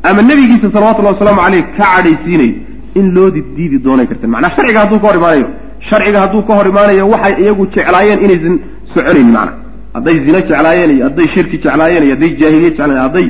[0.08, 2.54] ama nebigiisa salawatullahi wasalaamu caleyh ka cadhaysiinayo
[3.00, 5.48] in loodi diidi doonay karteen macnaa sharciga hadduu ka hor imaanayo
[5.90, 8.56] sharciga hadduu ka hor imaanayo waxay iyagu jeclaayeen inaysan
[8.94, 9.54] soconaynin macna
[9.96, 13.28] hadday zino jeclaayeen iyo hadday shirki jeclaayeen iyo hadday jaahiliye jeclaayeen hadday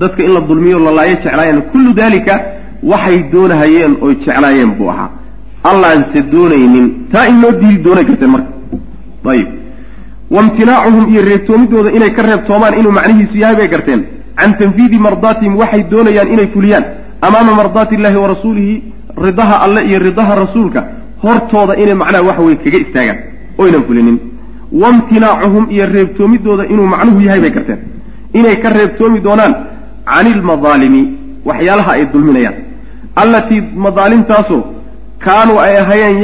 [0.00, 1.62] dadka in la dulmiyo lalaayo jeclaayeen.
[1.72, 2.34] Kullu dalika
[2.82, 5.10] waxay doonahayeen oy jeclaayeen buu ahaa.
[5.70, 8.50] Allaanse doonaynin taa in loo diidi doonay karteen marka.
[9.32, 9.48] Ayib
[10.30, 14.00] waimtinaacuhum iyo reebtoomidooda inay ka reebtoomaan inuu macnihiisu yahay bay garteen.
[14.36, 16.84] Can tanfiidi mardaatihim waxay doonayaan inay fuliyaan.
[17.22, 18.82] Amaama mardaati illahi wa rasuulihi
[19.26, 20.80] ridaha alle iyo ridaha rasuulka
[21.22, 23.18] hortooda inay macnaha waxa weye kaga istaagaan.
[23.58, 24.18] Oynan fulinin.
[24.82, 27.78] Waimtinaacuhum iyo reebtoomidooda inuu macnuhu yahay bay garteen.
[28.34, 29.54] Inay ka reebtoomi doonaan
[30.10, 31.02] cani ilmadaalimi
[31.48, 32.54] waxyaalaha ay dulminayaan.
[33.22, 34.62] Allatii madaalimtaasoo
[35.24, 36.16] kaanuu ay ahayeen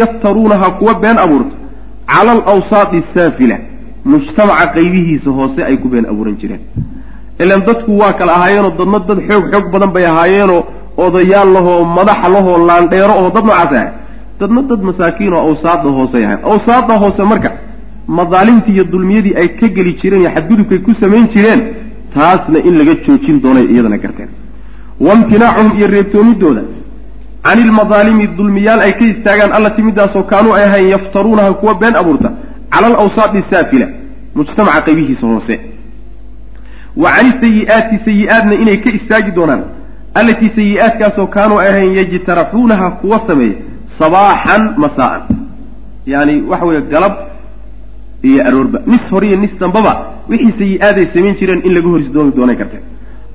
[0.00, 1.54] yaftaruunaha kuwa been abuurta
[2.12, 3.56] cala alawsaati asaafila
[4.04, 6.60] mujtamaca qaybihiisa hoose ay ku been abuuran jireen.
[7.42, 10.62] Ilan dadku waa kala ahaayeenoo dadna dad xoog xoog badan bay ahaayeenoo
[10.96, 13.88] odayaal lahoo madaxa lahoo laandheero oo dad noocaas ahay
[14.40, 17.50] dadna dad masaakiin oo awsaada hoosey ahayn awsaada hoose marka
[18.18, 21.60] madaalimtii iyo dulmiyadii ay ka geli jireen iyo xadgudubkay ku samayn jireen
[22.14, 24.30] taasna in laga joojin doonay iyadana garteen.
[25.00, 26.62] Waimtinaacuhum iyo reebtoomidooda
[27.44, 32.30] can ilmadaalimi dulmiyaal ay ka istaagaan allatii midaasoo kaanuu ay ahayn yaftaruunaha kuwa been abuurta
[32.72, 33.86] cala alawsaadi saafila
[34.34, 35.60] mujtamaca qaybihiisa hoose.
[36.96, 39.62] Wa cani sayi-aati sayi-aadna inay ka istaagi doonaan
[40.14, 43.56] allatii sayi-aadkaasoo kaanuu ay ahayn yajtaraxuunaha kuwa sameeya
[43.98, 45.22] sabaaxan masaa'an
[46.06, 47.12] yaani waxa weeye galab
[48.22, 48.78] iyo aroorba.
[48.86, 49.92] Nis hore iyo nis dambaba
[50.28, 52.82] wixii sayi-aaday samayn jireen in laga horisdoomi doonay garteen.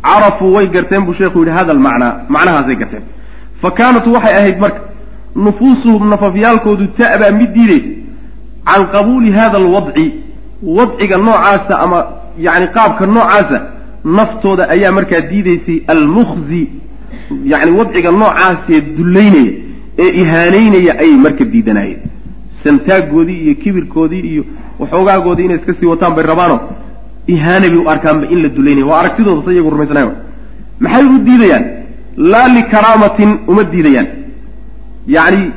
[0.03, 3.03] Carafuu way garteen buu sheekhu yidhi hada almacnaa macnahaasay garteen.
[3.61, 4.81] Fa kaanat waxay ahayd marka
[5.35, 7.89] nufuusuhum nafafyaalkoodu ta'baa mid diidaysa
[8.65, 10.05] can qabuuli hada alwadci
[10.77, 11.99] wadciga noocaasa ama
[12.47, 13.57] yacni qaabka noocaasa
[14.17, 16.61] naftooda ayaa markaa diidaysay almukhzi.
[17.51, 19.51] Yacni wadciga noocaasee dullaynaya
[20.03, 21.99] ee ihaanaynaya ayay marka diidanayeen
[22.67, 24.43] santaaggoodii iyo kibirkoodii iyo
[24.79, 26.59] waxoogaagoodii inay iska sii wataan bay rabaano.
[27.33, 30.11] Ihaana bay u arkaanba in la dulaynaya waa aragtidooda sa iyagu rumaysanayo.
[30.79, 31.65] Maxay u diidayaan?
[32.31, 34.07] Laa likaraamatin uma diidayaan.
[35.15, 35.51] Yacni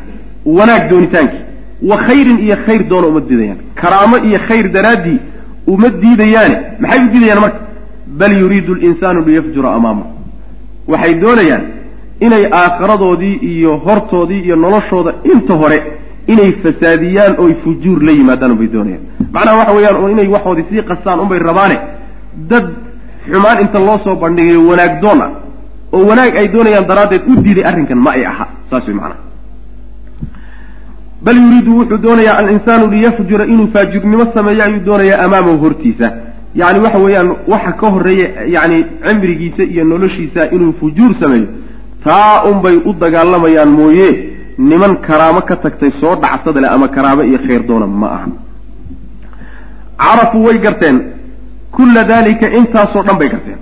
[0.57, 1.43] wanaag doonitaankii
[1.91, 3.59] wa khayrin iyo khayr doona uma diidayaan.
[3.81, 5.19] Karaamo iyo khayr daraaddii
[5.67, 6.57] uma diidayaane.
[6.81, 7.61] Maxay u diidayaan marka?
[8.19, 10.07] Bal yuriidu linsaanu liyafjura amaamah
[10.89, 11.63] waxay doonayaan
[12.27, 15.79] inay aakhiradoodii iyo hortoodii iyo noloshooda inta hore
[16.27, 19.03] inay fasaadiyaan oy fujuur la yimaadaan unbay doonayaan.
[19.33, 21.77] Macnaha waxa weeyaan oo inay waxoodii sii qastaan unbay rabaane
[22.51, 22.67] dad
[23.33, 25.31] xumaan inta loo soo bandhigayo wanaag doon ah
[25.93, 28.47] oo wanaag ay doonayaan daraaddeed u diiday arrinkan ma ay aha.
[28.71, 29.21] Saas way macnaha.
[31.23, 36.13] Bal yuriidu wuxuu doonayaa alinsaanu liyafjura inuu faajirnimo sameeyo ayuu doonayaa amaamahu hortiisa.
[36.55, 41.47] Yacni waxa weeyaan waxa ka horreeya yacni cimrigiisa iyo noloshiisa inuu fujuur sameeyo
[42.05, 44.30] taa unbay u dagaalamayaan mooye
[44.69, 48.29] niman karaamo ka tagtay soo dhacsada leh ama karaamo iyo khayr doona ma aha
[50.03, 50.97] carafuu way garteen.
[51.77, 53.59] Kulla daalika intaasoo dhan bay garteen.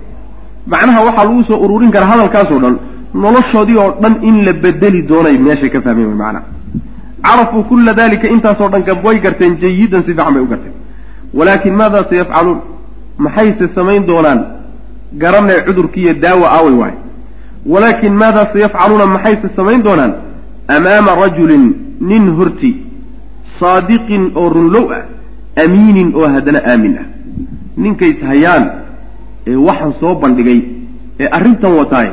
[0.71, 2.75] Macnaha waxaa lagu soo ururin karaa hadalkaasoo dhan
[3.13, 6.45] noloshoodii oo dhan in la bedeli doonay meeshay ka fahmeen way macnaha.
[7.25, 10.73] Carafuu kulla dalika intaasoo dhan way garteen jayidan si fiican bay u garteen.
[11.33, 12.59] Walaakin maada sayafcaluun?
[13.17, 14.39] Maxayse samayn doonaan?
[15.21, 16.95] Garanay cudurkiiyo daawa aaway waay.
[17.73, 20.13] Walaakin maada sayafcaluuna maxayse samayn doonaan
[20.75, 21.65] amaama rajulin
[22.09, 22.71] nin horti
[23.59, 25.03] saadiqin oo runlow ah
[25.63, 27.07] amiinin oo haddana aamin ah.
[27.83, 28.65] Ninkays hayaan
[29.47, 30.59] ee waxaan soo bandhigay
[31.19, 32.09] ee arrintan wataay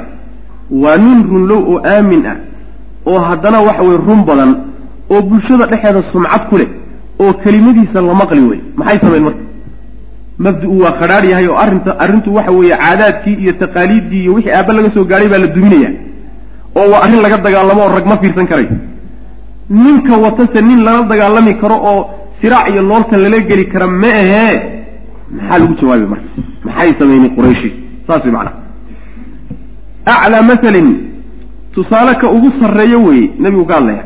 [0.83, 2.37] waa nin runlow oo aamin ah
[3.07, 4.53] oo haddana waxa weye run badan
[5.11, 6.69] oo bulshada dhexeeda sumcad ku leh
[7.23, 9.42] oo kelimadiisa la maqli wey maxay samayn marka?
[10.45, 14.73] Mabda-u waa qadhaadh yahay oo arrinta arrintu waxa weeye caadaadkii iyo taqaaliiddii iyo wixii aabba
[14.79, 15.90] laga soo gaadhay baa la duminaya
[16.79, 18.71] oo waa arrin laga dagaalamo oo rag ma fiirsan karayo
[19.71, 22.01] ninka watase nin lala dagaalami karo oo
[22.41, 24.55] siraac iyo looltan lala geli kara ma ahee
[25.37, 26.29] maxaa lagu jawaabay marka?
[26.67, 27.71] Maxay samaynay qurayshi?
[28.07, 28.55] Saas way macnaha
[30.07, 30.89] aclaa masalin
[31.75, 34.05] tusaale ka ugu sarreeyo weeye nebigu ka hadlaya.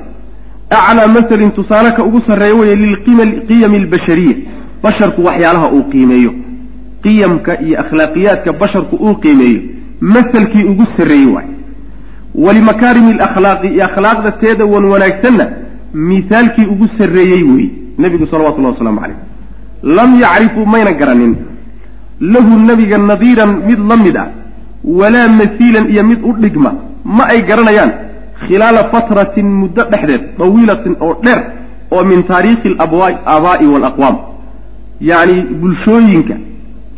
[0.71, 4.37] Aclaa masalin tusaale ka ugu sarreeyo weeye lilqiyami albashariya
[4.83, 6.33] basharku waxyaalaha uu qiimeeyo.
[7.03, 9.61] Qiyamka iyo akhlaaqiyaadka basharku uu qiimeeyo.
[10.01, 11.49] Masalkii ugu sarreeyey waay
[12.35, 15.47] walimakaarimi alakhlaaqi iyo akhlaaqda teeda wan wanaagsanna
[15.95, 19.17] mihaalkii ugu sarreeyey weeye nebigu salawatullahi wasalaamu calayh
[19.83, 21.37] lam yacrifuu mayna garanin
[22.21, 24.29] lahu nebiga nadiiran mid la mid ah
[24.85, 27.93] walaa masiilan iyo mid u dhigma ma ay garanayaan
[28.47, 31.41] khilaala fatratin muddo dhexdeed dawiilatin oo dheer
[31.91, 34.17] oo min taariikhi alabaa'i waalaqwaam
[35.11, 36.35] yacni bulshooyinka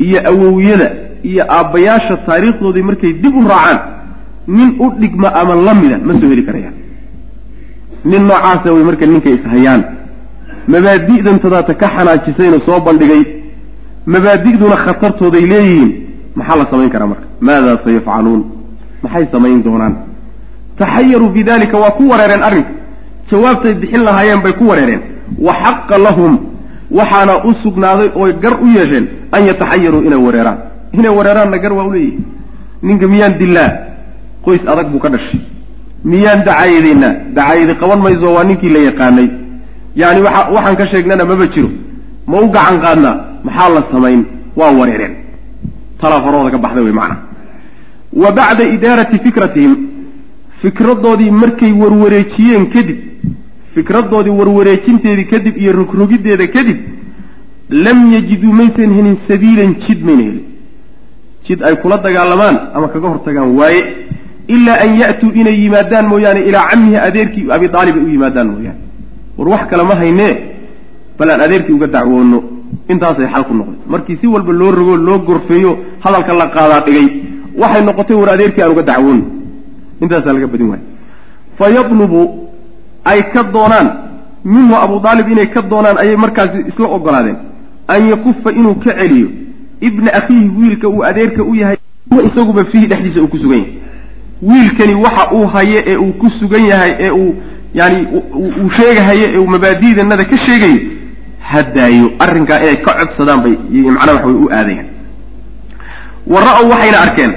[0.05, 0.87] iyo awowyada
[1.23, 3.79] iyo aabbayaasha taariikhdoodii markay dib u raacaan
[4.47, 6.73] nin u dhigma ama la mida ma soo heli karayaan.
[8.05, 9.83] Nin noocaasa way marka ninkay ishayaan.
[10.67, 13.23] Mabaadi'dantadaata ka xanaajisayna soo bandhigay.
[14.05, 15.91] Mabaadi'duna khatartooday leeyihiin.
[16.35, 17.25] Maxaa la samayn karaa marka?
[17.41, 18.41] Maada sayafcaluun?
[19.03, 19.93] Maxay samayn doonaan?
[20.77, 22.71] Taxayaruu bi dalika waa ku wareereen arrinka
[23.31, 25.01] jawaabtay bixin lahaayeen bay ku wareereen.
[25.37, 26.33] Wa xaqa lahum.
[26.91, 30.57] Waxaana u sugnaaday ooy gar u yeesheen an yataxayaruu inay wareeraan.
[30.93, 32.19] Inay wareeraanna gar waa u leeyihi
[32.83, 33.69] ninka miyaan dillaa
[34.45, 35.39] qoys adag buu ka dhashay.
[36.11, 39.27] Miyaan dacaayadaynaa dacaayadi qaban mayso waa ninkii la yaqaanay.
[40.01, 41.69] Yaani waxa waxaan ka sheegnana maba jiro.
[42.27, 44.21] Ma u gacan qaadnaa maxaa la samayn?
[44.55, 45.13] Waa wareereen.
[45.99, 47.17] Talaa farooda ka baxday wey macana
[48.21, 49.73] wa bacda idaarati fikratihim
[50.61, 52.97] fikradoodii markay warwareejiyeen kadib
[53.75, 56.77] fikradoodii warwareejinteedii kadib iyo rogrogiddeeda kadib
[57.69, 60.43] lam yajiduu maysan helin sabiilan jid mayna helin.
[61.45, 63.81] Jid ay kula dagaalamaan ama kaga hortagaan waaye
[64.47, 68.79] ilaa an ya'tuu inay yimaadaan mooyaane ilaa cammihi adeerkii abi aalib ay u yimaadaan mooyaane
[69.37, 70.33] war wax kale ma haynee
[71.19, 72.43] bal aan adeerkii uga dacwoono
[72.89, 77.07] intaasay xal ku noqday markii si walba loo rogo loo gorfeeyo hadalka la qaadaa dhigay
[77.61, 79.23] waxay noqotay war adeerkii aan uga dacwoono
[80.01, 80.83] intaasaa laga badin waaya
[81.57, 82.21] fa yatlubu
[83.11, 83.87] ay ka doonaan
[84.43, 87.37] minhu abu aalib inay ka doonaan ayay markaasi isla ogolaadeen
[87.87, 89.27] an yakufa inuu ka celiyo
[89.81, 91.77] ibna akhiihi wiilka uu adeerka u yahay
[92.29, 93.82] isaguba fiihi dhexdiisa uu ku sugan yahay
[94.41, 97.35] wiilkani waxa uu haye ee uu ku sugan yahay ee uu
[97.73, 98.07] yani
[98.63, 100.79] uu sheegahayo ee uu mabaadi'danada ka sheegayo
[101.51, 103.55] hadaayo arrinkaa inay ka codsadaan bay
[103.97, 104.87] macnaha waxa way u aadayaan
[106.27, 107.33] wa ra'ow waxayna arkeen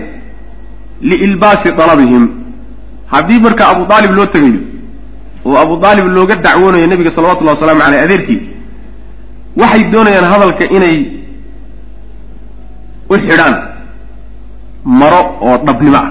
[1.00, 2.24] liilbaasi dalabihim.
[3.06, 4.60] Haddii marka abu aalib loo tegayo
[5.44, 8.40] oo abu aalib looga dacwoonayo nebiga salawatullahi wasalaamu caleyh adeerkii
[9.60, 10.96] waxay doonayaan hadalka inay
[13.10, 13.54] u xidhaan
[14.84, 16.08] maro oo dhabnimo ah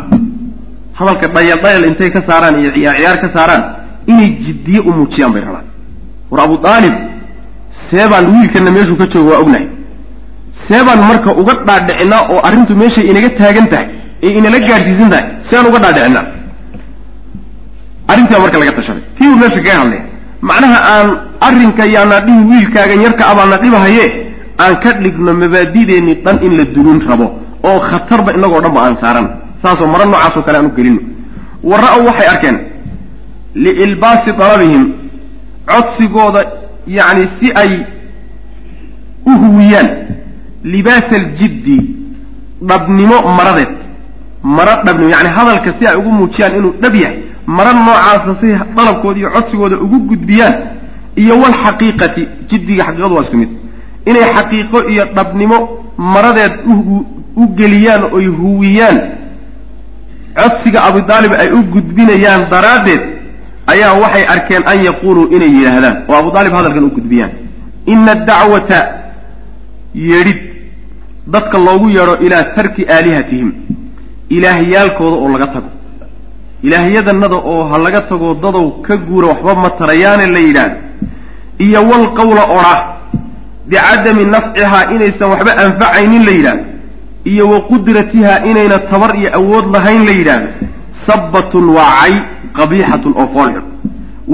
[0.99, 3.63] hadalka dhayal dhayal intay ka saaraan iyo ciyaar ciyaar ka saaraan
[4.11, 5.65] inay jiddiye u muujiyaan bay rabaan.
[6.31, 6.95] War abu aalib
[7.89, 9.67] seebaan wiilkana meeshuu ka joogo waa ognahay.
[10.67, 13.87] Seebaan marka uga dhaadhicinaa oo arrintu meeshay inaga taagan tahay
[14.25, 16.25] ee inala gaadhsiisan tahay seebaan uga dhaadhicinaa
[18.11, 19.03] arrintaa marka laga tashaday.
[19.25, 20.03] Uu meesha kaga hadlaya
[20.49, 21.07] macnaha aan
[21.47, 24.05] arrinka yaana dhihi wiilkaagan yarka abaana dhibahaye
[24.63, 27.27] aan ka dhigno mabaadideenni dhan in la dulin rabo
[27.69, 29.27] oo khatarba inagoo dhanba aan saaran
[29.65, 30.99] saasoo maro noocaasoo kale aan u gelino.
[31.69, 32.57] Wa ra'ow waxay arkeen
[33.55, 34.83] liilbaasi dalabihim
[35.71, 36.41] codsigooda
[36.87, 37.71] yacni si ay
[39.25, 39.89] u huwiyaan
[40.63, 41.77] libaasa aljiddi
[42.69, 43.75] dhabnimo maradeed
[44.43, 49.19] maro dhabnimo yacni hadalka si ay ugu muujiyaan inuu dhab yahay maro noocaasa si dalabkooda
[49.19, 50.55] iyo codsigooda ugu gudbiyaan
[51.15, 53.49] iyo walxaqiiqati jiddiga xaqiiqadu waa isku mid
[54.05, 55.57] inay xaqiiqo iyo dhabnimo
[55.97, 56.53] maradeed
[57.35, 58.97] u geliyaan oy huwiyaan
[60.39, 63.01] codsiga abudaalib ay u gudbinayaan daraaddeed
[63.73, 65.95] ayaa waxay arkeen an yaquuluu inay yidhaahdaan.
[66.09, 67.31] Oo abu aalib hadalkan u gudbiyaan.
[67.93, 68.79] Ina adacwata
[70.09, 70.41] yeedhid
[71.33, 73.49] dadka loogu yeedho ilaa tarki aalihatihim
[74.35, 75.69] ilaahyaalkooda oo laga tago.
[76.67, 80.77] Ilaahyadanada oo ha laga tago dadow ka guura waxba ma tarayaane la yidhaahdo.
[81.65, 82.75] Iyo wal qawla odha
[83.69, 86.63] bicadami nafcihaa inaysan waxba anfacaynin la yidhaahdo
[87.31, 90.49] iyo wa qudratihaa inayna tabar iyo awood lahayn la yidhaahdo.
[91.07, 92.13] Sabbatun waa cay
[92.57, 93.65] qabiixatun oo foolxun.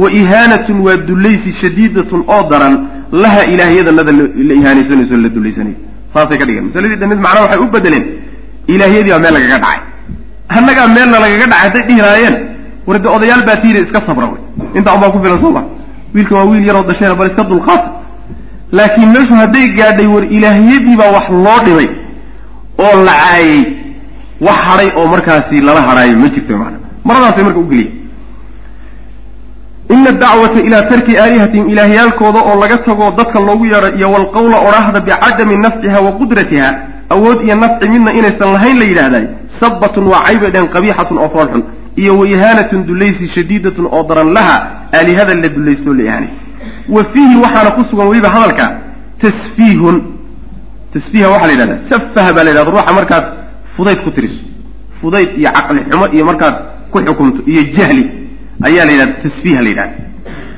[0.02, 2.76] Wa ihaanatun waa dullaysi shadiidatun oo daran
[3.12, 4.12] laha ilaahyadanada
[4.50, 5.78] la ihaanaysanayso la dullaysanayo
[6.14, 6.66] saasay ka dhigeen.
[6.70, 8.06] Masaladii dhamid macnaha waxay u bedeleen
[8.74, 9.80] ilaahyadii baa meel lagaga dhacay.
[10.58, 12.02] Annagaa meelna lagaga dhacay hadday dhihi
[12.88, 14.42] war de odayaal baa tiiri iska sabra wey.
[14.78, 15.64] Intaa unbaa ku filan soo ma.
[16.14, 17.90] Wiilkan waa wiil yaroo dasheena bal iska dulqaata
[18.72, 21.90] laakiin meeshu hadday gaadhay war ilaahyadiibaa wax loo dhibay
[22.86, 23.60] oo la caayey
[24.48, 27.92] wax hadhay oo markaasi lala hadhaayo ma jirto maana maradaasay marka ugeliya
[29.90, 35.00] ina adacwata ilaa tarki aalihatihim ilaahyaalkooda oo laga tago dadka loogu yeedho iyo walqawla odhaahda
[35.00, 36.70] bicadami nafciha wa qudratiha
[37.10, 39.26] awood iyo nafci midna inaysan lahayn la yidhaahday
[39.60, 41.64] sabbatun waa caybay dhehen qabiixatun oo foolxun
[41.96, 44.56] iyo wa ihaanatun dulaysi shadiidatun oo daran laha
[44.94, 46.36] aalihada la dulaysto la ihaanaysa
[46.90, 48.66] wa fiihi waxaana ku sugan weliba hadalka
[49.22, 49.96] tasfiihun
[50.94, 53.26] tasfiiha waxaa la yidhahda safaha baa la yidhahda ruuxa markaad
[53.76, 54.44] fudayd ku tiriso
[55.02, 56.56] fudayd iyo caqli xumo iyo markaad
[56.92, 58.04] ku xukumto iyo jahli
[58.68, 59.94] ayaa la yidhahda tasfiiha la yidhahda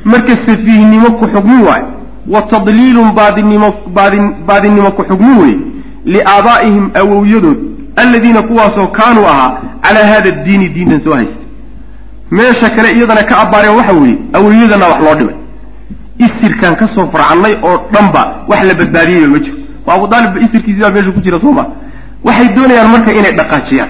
[0.05, 1.87] marka safiihnimo ku xugmin waayo
[2.33, 5.55] wa tadliilun baadinimo baadin baadinimo ku xugmin wey
[6.13, 7.59] liaabaa'ihim awowyadood
[7.95, 9.51] aladiina kuwaasoo kaanuu ahaa
[9.85, 11.37] calaa hada diini diintan soo haysta
[12.31, 15.35] meesha kale iyadana ka abbaareen waxa weeye awowyadana wax loo dhibay.
[16.25, 20.79] Isirkan ka soo farcannay oo dhanba wax la badbaadiyeyba ma jiro waa abu aalibba isirkiisi
[20.81, 21.65] baa meesha ku jira soo ma?
[22.23, 23.89] Waxay doonayaan marka inay dhaqaajiyaan.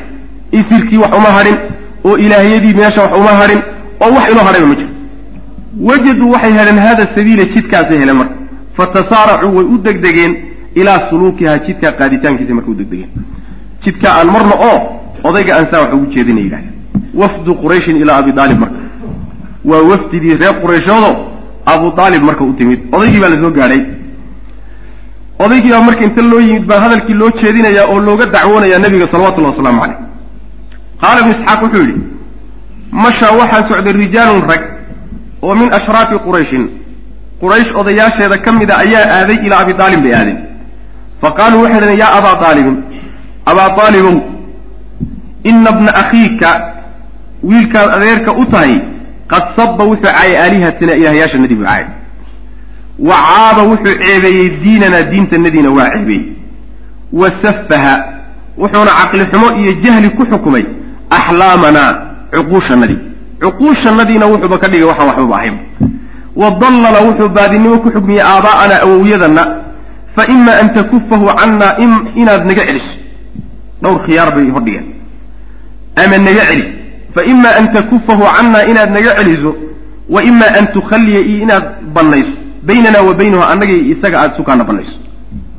[0.59, 1.57] Isirkii wax uma hadhin
[2.03, 3.61] oo ilaahiyadii meesha wax uma hadhin
[4.03, 4.89] oo wax inoo hadhayba ma jiro.
[5.89, 8.35] Wajaduu waxay heleen hada sabiila jidkaasay heleen marka.
[8.77, 10.33] Fatasaaracuu way u degdegeen
[10.75, 13.09] ilaa suluukihaa jidkaa qaaditaankiisa marka u degdegeen.
[13.83, 14.77] Jidkaa aan marno oo
[15.23, 16.73] odayga ansaa wax ugu jeedina yidhahdeen.
[17.21, 18.79] Wafdu qurayshin ilaa abi aalib marka.
[19.65, 21.09] Waa wafdidii reer qurayshoodo
[21.65, 22.79] abu aalib marka u timid.
[22.91, 23.81] Odaygii baa la soo gaadhay
[25.45, 29.53] odaygii baa marka inta loo yimid baa hadalkii loo jeedinayaa oo looga dacwoonayaa nebiga salawatullahi
[29.55, 29.97] wasalaamu caleyh
[31.01, 32.01] qaala ibnu isxaaq wuxuu yidhi
[33.03, 34.63] mashaa waxaa socday rijaalun rag
[35.45, 36.63] oo min ashraafi qurayshin.
[37.41, 40.37] Quraysh odayaasheeda ka mida ayaa aaday ilaa abi aalib bay aadeen.
[41.21, 42.77] Fa qaaluu waxay dhaheen yaa abaa aalibin
[43.51, 44.15] abaa aalibow
[45.49, 46.49] ina bna akhiika
[47.49, 48.73] wiilkaad adeerka u tahay
[49.31, 51.87] qad saba wuxuu caayay aalihatina ilaahyaasha nadi buu caayay
[52.99, 56.25] wa caaba wuxuu ceebeeyey diinanaa diintanadiina waa ceebeeyey
[57.13, 57.93] wa safaha
[58.57, 60.65] wuxuuna caqli xumo iyo jahli ku xukumay
[61.09, 61.91] axlaamanaa
[62.33, 62.99] cuquushanadii
[63.41, 65.55] cuquushanadiina wuxuuba ka dhigay waxaan waxbaba ahayn.
[66.35, 69.43] Wa dallala wuxuu baadinimo ku xukmiyey aabaa'anaa awowyadanna.
[70.15, 71.77] Fa ima an takufahu cannaa
[72.15, 72.93] inaad naga celiso
[73.81, 74.85] dhowr khiyaar bay hordhigeen
[75.95, 76.65] ama naga celi.
[77.15, 79.55] Fa ima an takufahu cannaa inaad naga celiso.
[80.09, 82.37] Wa ima an tukhalliya iyo inaad bannayso
[82.67, 84.95] baynanaa wa baynahu annaga iyo isaga aada sukaana bannayso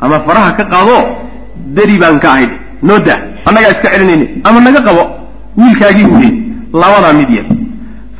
[0.00, 0.96] ama faraha ka qaado
[1.76, 2.50] beri baan ka ahayn.
[2.82, 5.02] Noo daa annagaa iska celinayne ama naga qabo
[5.60, 6.30] wiilkaagii weye
[6.80, 7.46] labadaa mid yar.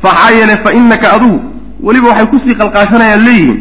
[0.01, 1.39] Faxaa yeele fa innaka adugu
[1.83, 3.59] weliba waxay ku sii qalqaashanayaan leeyihiin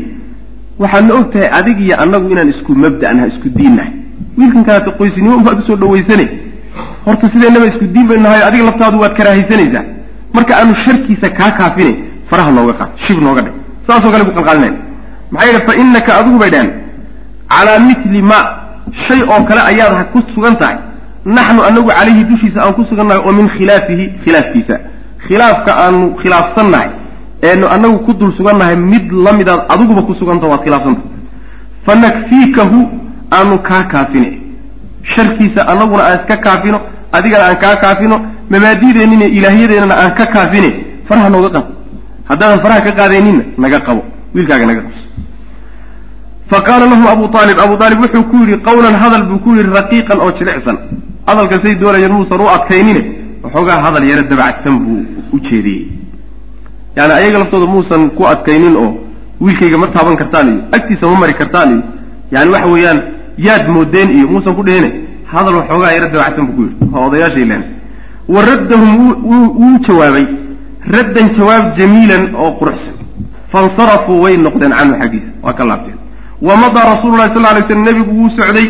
[0.82, 3.92] waxaadna og tahay adig iyo annagu inaan isku mabda'naha isku diinnahay
[4.38, 6.26] wiilkan kaleeto qoysnimo baad u soo dhawaysane
[7.06, 9.84] horta sideennaba isku diin baynu nahay adiga laftaadu waad karaahaysanaysaa
[10.36, 11.92] marka aanu sharkiisa kaa kaafine
[12.30, 13.54] faraha nooga qaad shib nooga dhig.
[13.86, 14.72] Saasoo kale ku qalqaalinaya
[15.34, 16.72] maxaa yeele fa innaka adigu bay dhaheen
[17.52, 18.38] calaa mitli ma
[19.06, 20.76] shay oo kale ayaad ku sugan tahay.
[21.36, 24.76] Naxnu anagu calayhi dushiisa aan ku sugannahay oo min khilaafihi khilaafkiisa.
[25.26, 26.90] Khilaafka aanu khilaafsannahay
[27.48, 31.10] eenu anagu ku dul sugannahay mid la midaad adiguba ku sugantaha waad khilaafsantahay
[31.86, 32.78] fa nakfiikahu
[33.36, 34.28] aanu kaa kaafine.
[35.12, 36.78] Sharkiisa anaguna aan iska kaafino
[37.16, 38.16] adigana aan kaa kaafino
[38.52, 40.70] mabaadideennina ilaahyadeennana aan ka kaafine
[41.08, 41.68] faraha nooga qabo.
[42.28, 44.02] Haddaadan faraha ka qaadayninna naga qabo.
[44.34, 45.02] Wiilkaaga naga qabso
[46.50, 49.70] fa qaala lahum abu aalib abu aalib wuxuu ku yidhi qawlan hadal buu ku yidhi
[49.78, 50.76] raqiiqan oo jilicsan
[51.28, 53.02] hadalka say doonayeen muusan u adkaynine
[53.44, 55.00] waxoogaa hadal yaro dabacsan buu
[55.34, 55.82] u jeediyey
[56.96, 58.90] yani ayaga laftooda muusan ku adkaynin oo
[59.40, 61.82] wiilkayga ma taaban kartaan iyo agtiisa ma mari kartaan iyo
[62.34, 63.00] yani waxa weeyaan
[63.46, 64.90] yaad moodeen iyo muusan ku dhehine
[65.32, 67.62] hadal waxoogaa yaro dabacsan buu ku yidhi waa odayaashay leen
[68.34, 68.90] wa raddahum
[69.30, 70.26] wuu jawaabay
[70.96, 72.94] raddan jawaab jamiilan oo quruxsan
[73.52, 75.98] fansarafuu way noqdeen canhu xaggiisa waa ka laabteen
[76.42, 78.68] wa madaa rasuulu lahi sal lay slam nebigu wuu socday.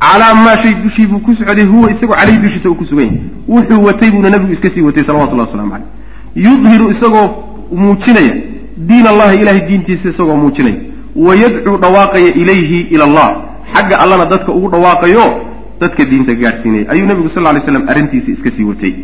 [0.00, 3.20] Calaa maa shay dushii buu ku socday huwa isagoo caleyhi dushiisa uu ku sugan yahay
[3.48, 5.86] wuxuu watay buuna nebigu iska sii watay salawatullahi waslamu caleyh
[6.46, 7.28] yudhiru isagoo
[7.72, 8.34] muujinaya
[8.76, 10.76] diin allahi ilahay diintiisa isagoo muujinaya.
[11.16, 13.36] Wa yadcuu dhawaaqaya ilayhi ila allah.
[13.74, 15.24] Xagga allana dadka ugu dhawaaqayo
[15.80, 18.94] dadka diinta gaadhsiinaya ayuu nebigu sal lay slam arrintiisa iska sii watay.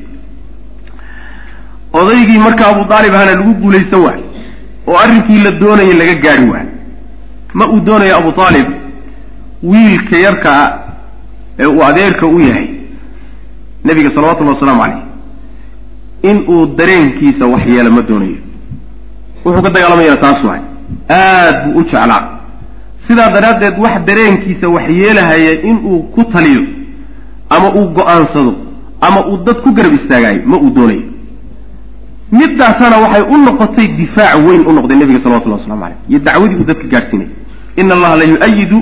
[1.92, 4.20] Odaygii marka abu aalib ahana lagu guulaysan waay
[4.86, 6.66] oo arrinkii la doonayay laga gaadhi waay
[7.55, 8.66] ma uu doonayo abu aalib
[9.62, 10.78] wiilka yarkaa
[11.59, 12.68] ee uu adeerka u yahay
[13.84, 15.03] nebiga salawatullahi wasalaamu caleyh
[16.30, 18.36] in uu dareenkiisa waxyeelo ma doonayo.
[19.44, 20.61] Wuxuu ka dagaalamayana taas waay.
[21.11, 22.22] Aad buu u jeclaa.
[23.07, 26.62] Sidaa daraaddeed wax dareenkiisa waxyeelahaya inuu ku taliyo
[27.51, 28.55] ama uu go'aansado
[29.01, 31.03] ama uu dad ku garab istaagaayo ma uu doonayo
[32.39, 36.64] midaasana waxay u noqotay difaac weyn u noqday nebiga salawatullahi waslamu caleyh iyo dacwadii uu
[36.70, 37.28] dadka gaadhsiinay
[37.76, 38.78] ina allaha la yu-ayidu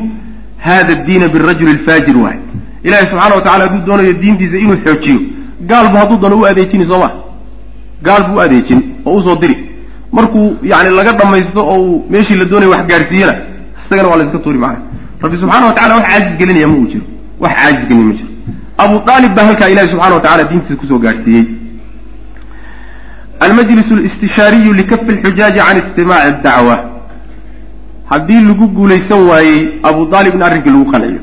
[0.67, 2.39] hada addiina birajuli alfaajir waay.
[2.85, 5.21] Ilahi subxana wa tacala hadduu doonayo diintiisa inuu xoojiyo.
[5.71, 7.11] Gaalbu hadduu doono u adeejini soo ma?
[8.03, 9.57] Gaal buu u adeejin oo u soo diri.
[10.13, 13.35] Markuu yani laga dhamaysto oo uu meeshii la doonaya wax gaadhsiiyana
[13.87, 14.81] isagana waa la iska tuuri macana
[15.23, 17.05] rabbi subxana wa tacala wax caajis gelinaya ma uu jiro.
[17.41, 18.29] Wax caajis gelin ma jiro.
[18.79, 21.45] Abu aalib baa halkaa ilahi subxana wa tacala diintiisa ku soo gaadhsiiyey
[23.45, 26.77] almajlis listishaariyu likafi lxujaaji can istimaaci dacwa
[28.11, 31.21] haddii lagu guulaysan waayey abu aalib in arrinkii lagu qanciyo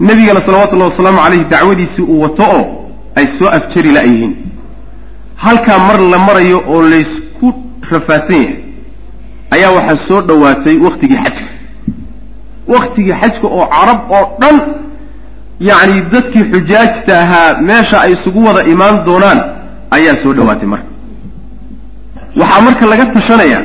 [0.00, 2.64] nebigana salawatullahi wasalaamu caleyhi dacwadiisii uu wato oo
[3.18, 4.34] ay soo afjari la-yihiin
[5.36, 7.48] halkaa mar la marayo oo laysku
[7.90, 8.56] rafaadsan yahay
[9.54, 11.44] ayaa waxaa soo dhowaatay waktigii xajka
[12.74, 14.56] waktigii xajka oo carab oo dhan
[15.70, 19.40] yacni dadkii xujaajta ahaa meesha ay isugu wada imaan doonaan
[19.96, 20.91] ayaa soo dhowaatay marka
[22.40, 23.62] waxaa marka laga tashanayaa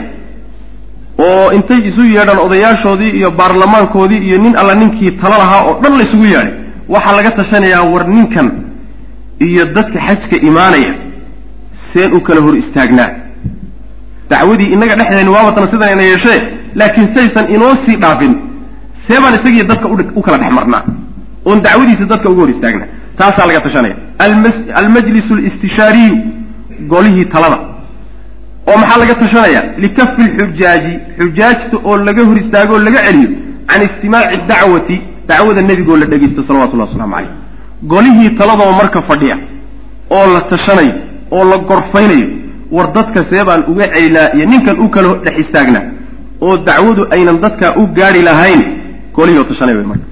[1.25, 5.93] oo intay isu yeedhaan odayaashoodii iyo baarlamaankoodii iyo nin alla ninkii tala lahaa oo dhan
[5.99, 6.53] laysugu yeedhay
[6.93, 8.47] waxaa laga tashanayaa war ninkan
[9.47, 10.93] iyo dadka xajka imaanaya
[11.93, 13.09] seen u kala hor istaagnaa.
[14.29, 16.39] Dacwadii innaga dhexdayna waabatana sidan ina yeeshee
[16.79, 18.33] laakiin saysan inoo sii dhaafin
[19.07, 19.87] see baan isagiiyo dadka
[20.19, 20.83] u kala dhex marnaa
[21.45, 22.87] oon dacwadiisa dadka uga hor istaagnaa.
[23.17, 23.95] Taasaa laga tashanaya.
[24.81, 26.15] Almajlis listishaariyu
[26.91, 27.57] golihii talada
[28.69, 33.29] oo maxaa laga tashanaya likafi lxujaaji xujaajta oo laga hor istaago oo laga celiyo
[33.69, 34.95] can istimaaci dacwati
[35.29, 37.31] dacwada nebigoo la dhegaysto salawatullahi waslamu calayh.
[37.91, 39.37] Golihii taladoo marka fadhiya
[40.17, 40.93] oo la tashanayo
[41.31, 42.27] oo la gorfaynayo
[42.71, 45.83] war dadka see baan uga celinaa iyo ninkan u kala dhex istaagnaa
[46.41, 48.61] oo dacwadu aynan dadkaa u gaadhi lahayn
[49.15, 50.05] golihii oo tashanaya wey marka.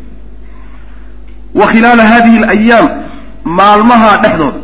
[1.59, 2.87] Wa khilaala hadihi alayaam
[3.59, 4.59] maalmaha dhexdooda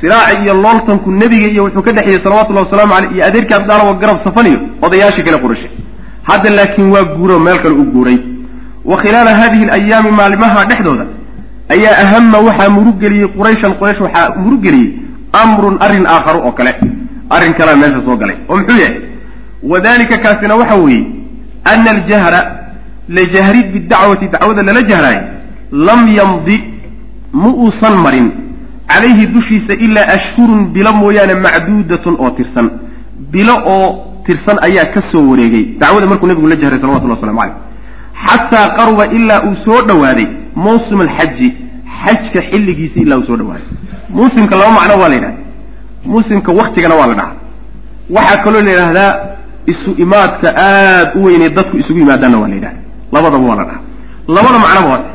[0.00, 4.18] siraaci iyo looltanku nebiga iyo wuxuu ka dhexeeyey salawatullahi wasalaamu caleyh iyo adeerkii abdaalawa garab
[4.24, 5.68] safaniyo odayaashii kale qurashe
[6.28, 8.18] hadda laakiin waa guuro meel kale u guuray.
[8.84, 11.04] Wa khilaala hadihi alayaami maalmaha dhexdooda
[11.74, 14.88] ayaa ahama waxaa murugeliyey qurayshan quraysh waxaa murugeliyey
[15.42, 16.72] amrun arrin aakharu oo kale.
[17.30, 18.36] Arrin kalea meesha soo galay.
[18.48, 19.00] Oo muxuu yahay
[19.62, 21.04] wadalika kaasina waxa weeye
[21.64, 22.40] ana aljahra
[23.08, 25.22] lajahrid bidacwati dacwada lala jahraayo
[25.72, 26.56] lam yamdi
[27.32, 28.26] ma uusan marin
[28.92, 32.66] calayhi dushiisa ilaa ashhurun bilo mooyaane macduudatun oo tirsan.
[33.32, 33.88] Bilo oo
[34.26, 35.64] tirsan ayaa ka soo wareegay.
[35.80, 37.56] Dacwada markuu nebigu la jahray salawatullah waslamu caleyh
[38.26, 40.26] xataa qaruba ilaa uu soo dhowaaday
[40.64, 41.48] mawsim alxaji
[42.04, 43.66] xajka xilligiisi ilaa uu soo dhawaaday.
[44.16, 45.38] Muusimka laba macno waa la yidhahda
[46.04, 47.34] muusimka waktigana waa la dhahaa.
[48.16, 49.12] Waxaa kaloo la yidhahdaa
[49.72, 52.80] isu imaadka aad u weynee dadku isugu yimaadaanna waa la yidhahda
[53.12, 53.82] labadaba waa la dhahaa.
[54.28, 55.08] Labada macnoba waase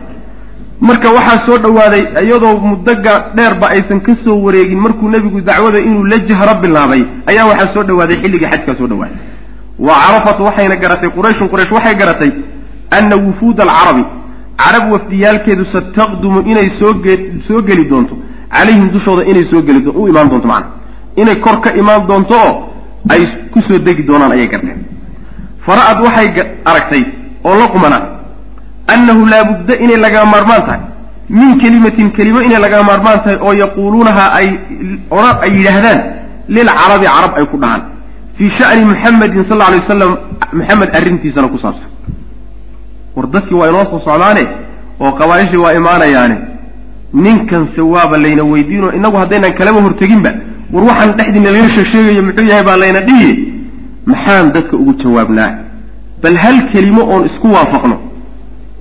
[0.81, 6.03] marka waxaa soo dhowaaday iyadoo muddoga dheerba aysan ka soo wareegin markuu nebigu dacwada inuu
[6.05, 9.17] la jahro bilaabay ayaa waxaa soo dhowaaday xilligii xajkaa soo dhowaaday
[9.79, 12.31] wa carafat waxayna garatay qurayshun quraysh waxay garatay
[12.97, 14.03] ana wufuuda alcarabi
[14.57, 16.93] carab wafdiyaalkeedu sataqdumu inay soo
[17.47, 18.15] soo geli doonto
[18.51, 20.67] calayhim dushooda inay soo geli u imaan doonto macana
[21.15, 22.53] inay kor ka imaan doonto oo
[23.09, 23.23] ay
[23.53, 24.79] ku soo degi doonaan ayay garteen
[25.65, 26.27] fara-ad waxay
[26.65, 27.03] aragtay
[27.43, 28.11] oo la qumanaatay
[28.93, 30.81] annahu laabudda inay lagama maarmaan tahay
[31.29, 34.47] min kelimatin kelimo inay lagama maarmaan tahay oo yaquuluunaha ay
[35.17, 35.99] odha ay yidhaahdaan
[36.55, 37.81] lilcarabi carab ay ku dhahaan
[38.37, 40.11] fii sha'ni muxamedin sal alla alay wasalam
[40.59, 41.89] maxamed arrintiisana ku saabsan
[43.15, 44.43] war dadkii waa inoo soo socdaane
[45.03, 46.35] oo qabaaishii waa imaanayaane
[47.25, 50.31] ninkanse waaba layna weydiinoo inagu haddaynan kalaba horteginba
[50.73, 53.29] war waxaan dhexdiina laga sheegsheegayo muxuu yahay baa layna dhihi
[54.11, 55.49] maxaan dadka ugu jawaabnaa
[56.23, 57.95] bal hal kelimo oon isku waafaqno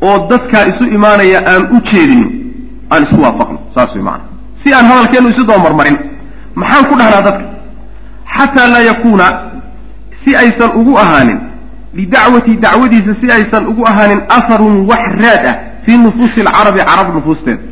[0.02, 2.26] oo dadkaa isu imaanaya aan u jeedino
[2.90, 3.58] aan isku waafaqno.
[3.74, 4.24] Saas way maana
[4.62, 5.98] si aan hadalkeennu isu dabamarmarin
[6.54, 7.44] maxaan ku dhahnaa dadka?
[8.36, 9.26] Xataa laa yakuuna
[10.24, 11.38] si aysan ugu ahaanin
[11.94, 17.62] lidacwati dacwadiisa si aysan ugu ahaanin aharun wax raad ah fii nufuusi alcarabi carab nufuusteeda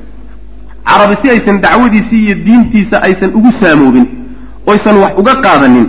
[0.87, 4.07] carabi si aysan dacwadiisii iyo diintiisa aysan ugu saamoobin
[4.67, 5.87] oysan wax uga qaadanin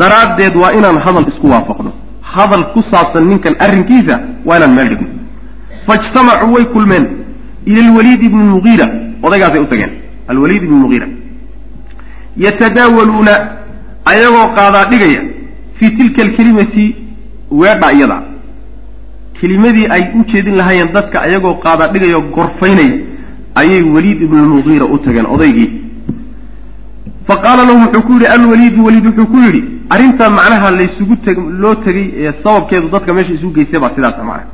[0.00, 1.92] daraaddeed waa inaan hadal isku waafaqno.
[2.22, 5.08] Hadal ku saabsan ninkan arrinkiisa waa inaan meel dhigno
[5.88, 7.06] faijtamacuu way kulmeen.
[7.66, 8.86] Ila alwaliid ibni lmugiira
[9.22, 9.92] odaygaasay u tageen.
[10.28, 11.06] Alwaliid ibni lmugiira
[12.44, 13.32] yatadaawaluuna
[14.04, 15.22] ayagoo qaadaa dhigaya
[15.78, 16.96] fii tilka alkelimati
[17.50, 18.18] weedha iyada.
[19.40, 22.94] Kelimadii ay u jeedin lahaayeen dadka ayagoo qaadaa dhigayao gorfaynaya
[23.60, 25.70] ayay waliid ibnu lmugiira u tageen odaygii.
[27.26, 31.38] Fa qaala lahu wuxuu ku yidhi alwaliidu waliid wuxuu ku yidhi arrintaa macnaha laysugu teg
[31.62, 34.46] loo tegay ee sababkeedu dadka meesha isugu geystay baa sidaasa macnaha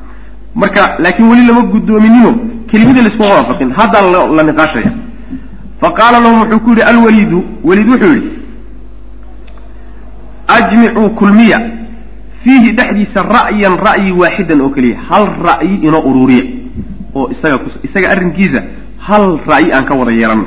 [0.54, 2.34] marka laakiin weli lama guddoominino
[2.70, 3.72] kelimadii la isku waafaqin.
[3.72, 4.92] Haddaa la niqaashaya
[5.80, 7.44] fa qaala lahum wuxuu ku yidhi alwaliidu.
[7.64, 8.30] Waliid wuxuu yidhi
[10.48, 11.60] ajmicuu kulmiya.
[12.44, 14.98] Fiihi dhexdiisa ra'yan ra'yi waaxidan oo keliya.
[15.08, 16.44] Hal ra'yi inoo ururiya
[17.14, 18.62] oo isaga isaga arrinkiisa
[18.98, 20.44] hal ra'yi aan ka wada yeelano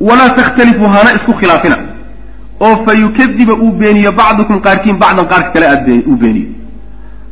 [0.00, 1.78] walaa takhtalifuu hana isku khilaafina.
[2.60, 6.48] Oo fa yukadiba uu beeniyo bacdukum qaarkiin bacdan qaarka kale aad uu beeniyo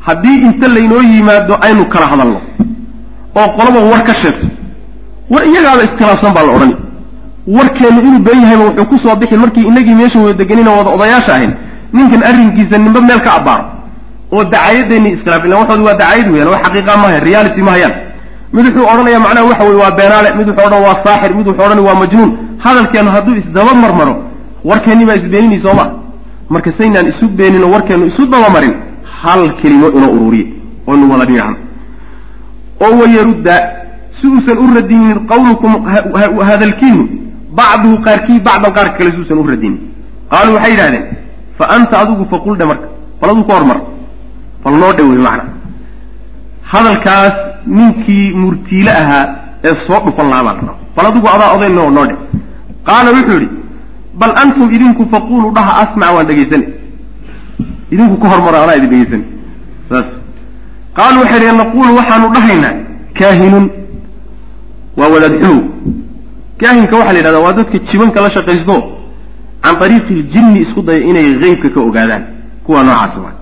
[0.06, 2.40] haddii inta laynoo yimaado aynu kala hadalno
[3.36, 4.46] oo qolaba war ka sheegto
[5.30, 6.76] war iyagaaba iskhilaafsan baa la odhani.
[7.46, 11.32] Warkeennu inuu been yahayba wuxuu ku soo bixi markii inagii meesha wada deganina wada odayaasha
[11.34, 11.52] ahayn
[11.92, 13.64] ninkan arrinkiisa ninba meel ka abbaaro
[14.32, 17.94] oo dacaayadeenni iskhilaaf illa waa dacaayad weeyaan wax xaqiiqa ma hayan reality ma hayaan.
[18.52, 21.64] Mid wuxuu odhanaya macnaha waxa weye waa beenaale mid wuxuu odhan waa saaxir mid wuxuu
[21.66, 22.30] odhan waa majnuun.
[22.58, 24.14] Hadalkeennu hadduu isdaba marmaro
[24.64, 25.84] warkeenni baa isbeeninay soo ma.
[26.48, 28.74] Marka saynaan isu beenin oo warkeennu isu dabamarin
[29.22, 30.46] hal kelimo inoo ururiye
[30.86, 31.56] oonu wada dhinacan
[32.84, 33.54] oo wayarudda
[34.16, 35.72] si uusan u radinin qawlukum
[36.48, 37.04] hadalkiinu
[37.58, 39.78] bacduhu qaarkii bacdan qaarka kale si uusan u radinin.
[40.30, 41.04] Qaaluu waxay yidhahdeen
[41.58, 42.88] fa anta adigu faqul dhe marka
[43.20, 43.78] bal aduu ka hormar
[44.64, 45.44] bal noo dhe wey macna.
[46.72, 47.34] Hadalkaas
[47.66, 49.24] ninkii murtiile ahaa
[49.64, 52.16] ee soo dhufan lahaa baa la bal adigu adaa oday noo noo dhe
[52.88, 53.48] qaala wuxuu yidhi
[54.20, 56.68] bal antum idinku faquluu dhaha asmac waan dhegaysanay
[57.92, 59.24] idinku ka hormaro anaa idin dhegaysanay
[59.90, 60.06] saas.
[60.96, 62.74] Qaaluu waxay dhaheen naqulu waxaanu dhahaynaa
[63.18, 63.66] kaahinun.
[64.98, 65.60] Waa wadaad xumow
[66.60, 68.76] kaahinka waxaa la yidhahdaa waa dadka jibanka la shaqaysto
[69.62, 72.22] can ariiqi ljinni isku daya inay heybka ka ogaadaan.
[72.64, 73.34] Kuwa noocaas waa.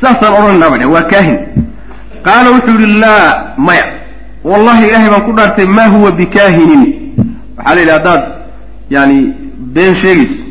[0.00, 1.38] Saasaan odhanaynaa ba waa kaahin.
[2.26, 3.86] Qaala wuxuu yihi laa maya.
[4.44, 6.82] Wallahi ilaahay baan ku dhaartay ma huwa bikaahinin.
[7.56, 8.22] Waxaa la yidhi haddaad
[8.90, 9.18] yani
[9.74, 10.44] been sheegayso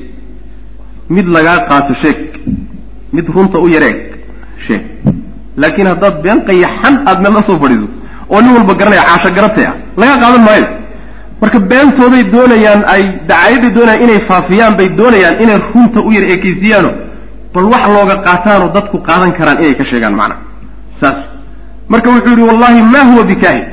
[1.09, 2.17] mid lagaa qaato sheeg
[3.13, 3.97] mid runta u yareeg.
[4.67, 4.81] Sheeg.
[5.61, 7.87] Laakiin haddaad been qayaxan aad meel la soo fadhiiso
[8.29, 10.67] oo nin walba garanaya caasho garatay ah laga qaadan maayo.
[11.41, 16.91] Marka beentooday doonayaan ay dacayaday doonayaan inay faafiyaan bay doonayaan inay runta u yar ekeysiyaano
[17.53, 20.41] bal wax looga qaataanoo dadku qaadan karaan inay ka sheegaan macnaha
[21.01, 21.17] saas.
[21.91, 23.65] Marka wuxuu yihi wallahi ma huwa bikaahin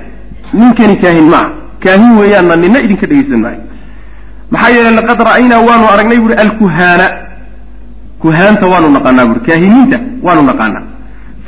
[0.58, 1.48] ninkani kaahin maaha
[1.84, 3.60] kaahin weeyaanna nina idinka dhegaysan maayo.
[4.50, 7.06] Maxaa yeelay laqad ra'aynaa waanu aragnay buuhi alkuhaana
[8.26, 10.82] kuhaanta waanu naqaanaa buuhi kaahiniinta waanu naqaanaa.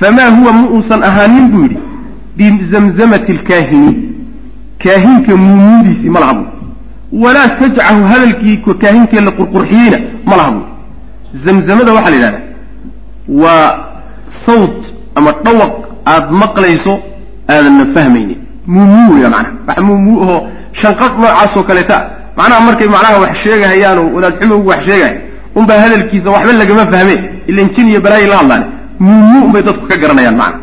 [0.00, 1.78] Famaa huwa ma uusan ahaanin buu yidhi
[2.36, 3.92] bizamzamati alkaahini
[4.84, 6.46] kaahinka muumuudiisii ma laha buu
[7.24, 10.64] walaa sajcahu hadalkii kaahinkee la qurqurxiyeyna ma laha buu
[11.44, 12.44] zamzamada waxaa la yidhahdaa
[13.42, 13.78] waa
[14.46, 14.78] sawt
[15.14, 15.72] ama dhawaq
[16.06, 16.94] aada maqlayso
[17.48, 19.54] aadanna fahmaynin muumuu weya macnaha.
[19.68, 20.40] Wax muumuu ahoo
[20.82, 21.96] shanqadh noocaasoo kaleeta
[22.36, 25.14] macnaha markay macnaha wax sheegahayaan oo wadaad xumowgu wax sheegaya
[25.60, 27.14] unbaa hadalkiisa waxba lagama fahme
[27.50, 28.64] ilan jin iyo balaayi la hadlaan.
[29.04, 30.60] Muumuu unbay dadku ka garanayaan macna.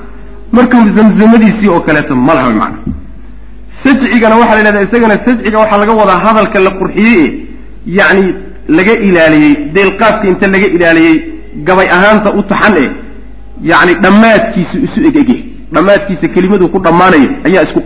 [0.56, 2.80] Marka zamzamadiisii oo kaleeto ma laha macna.
[3.84, 7.28] Sajcigana waxaa la yidhahdaa isagana sajciga waxaa laga wadaa hadalka la qurxiyey e
[7.98, 8.26] yacni
[8.78, 11.16] laga ilaaliyey deelqaadka inta laga ilaaliyey
[11.68, 12.86] gabay ahaanta u taxan e
[13.72, 15.38] yacni dhammaadkiisu isu egege.
[15.76, 17.80] Dhammaadkiisa kelimadu ku dhammaanaya ayaa isku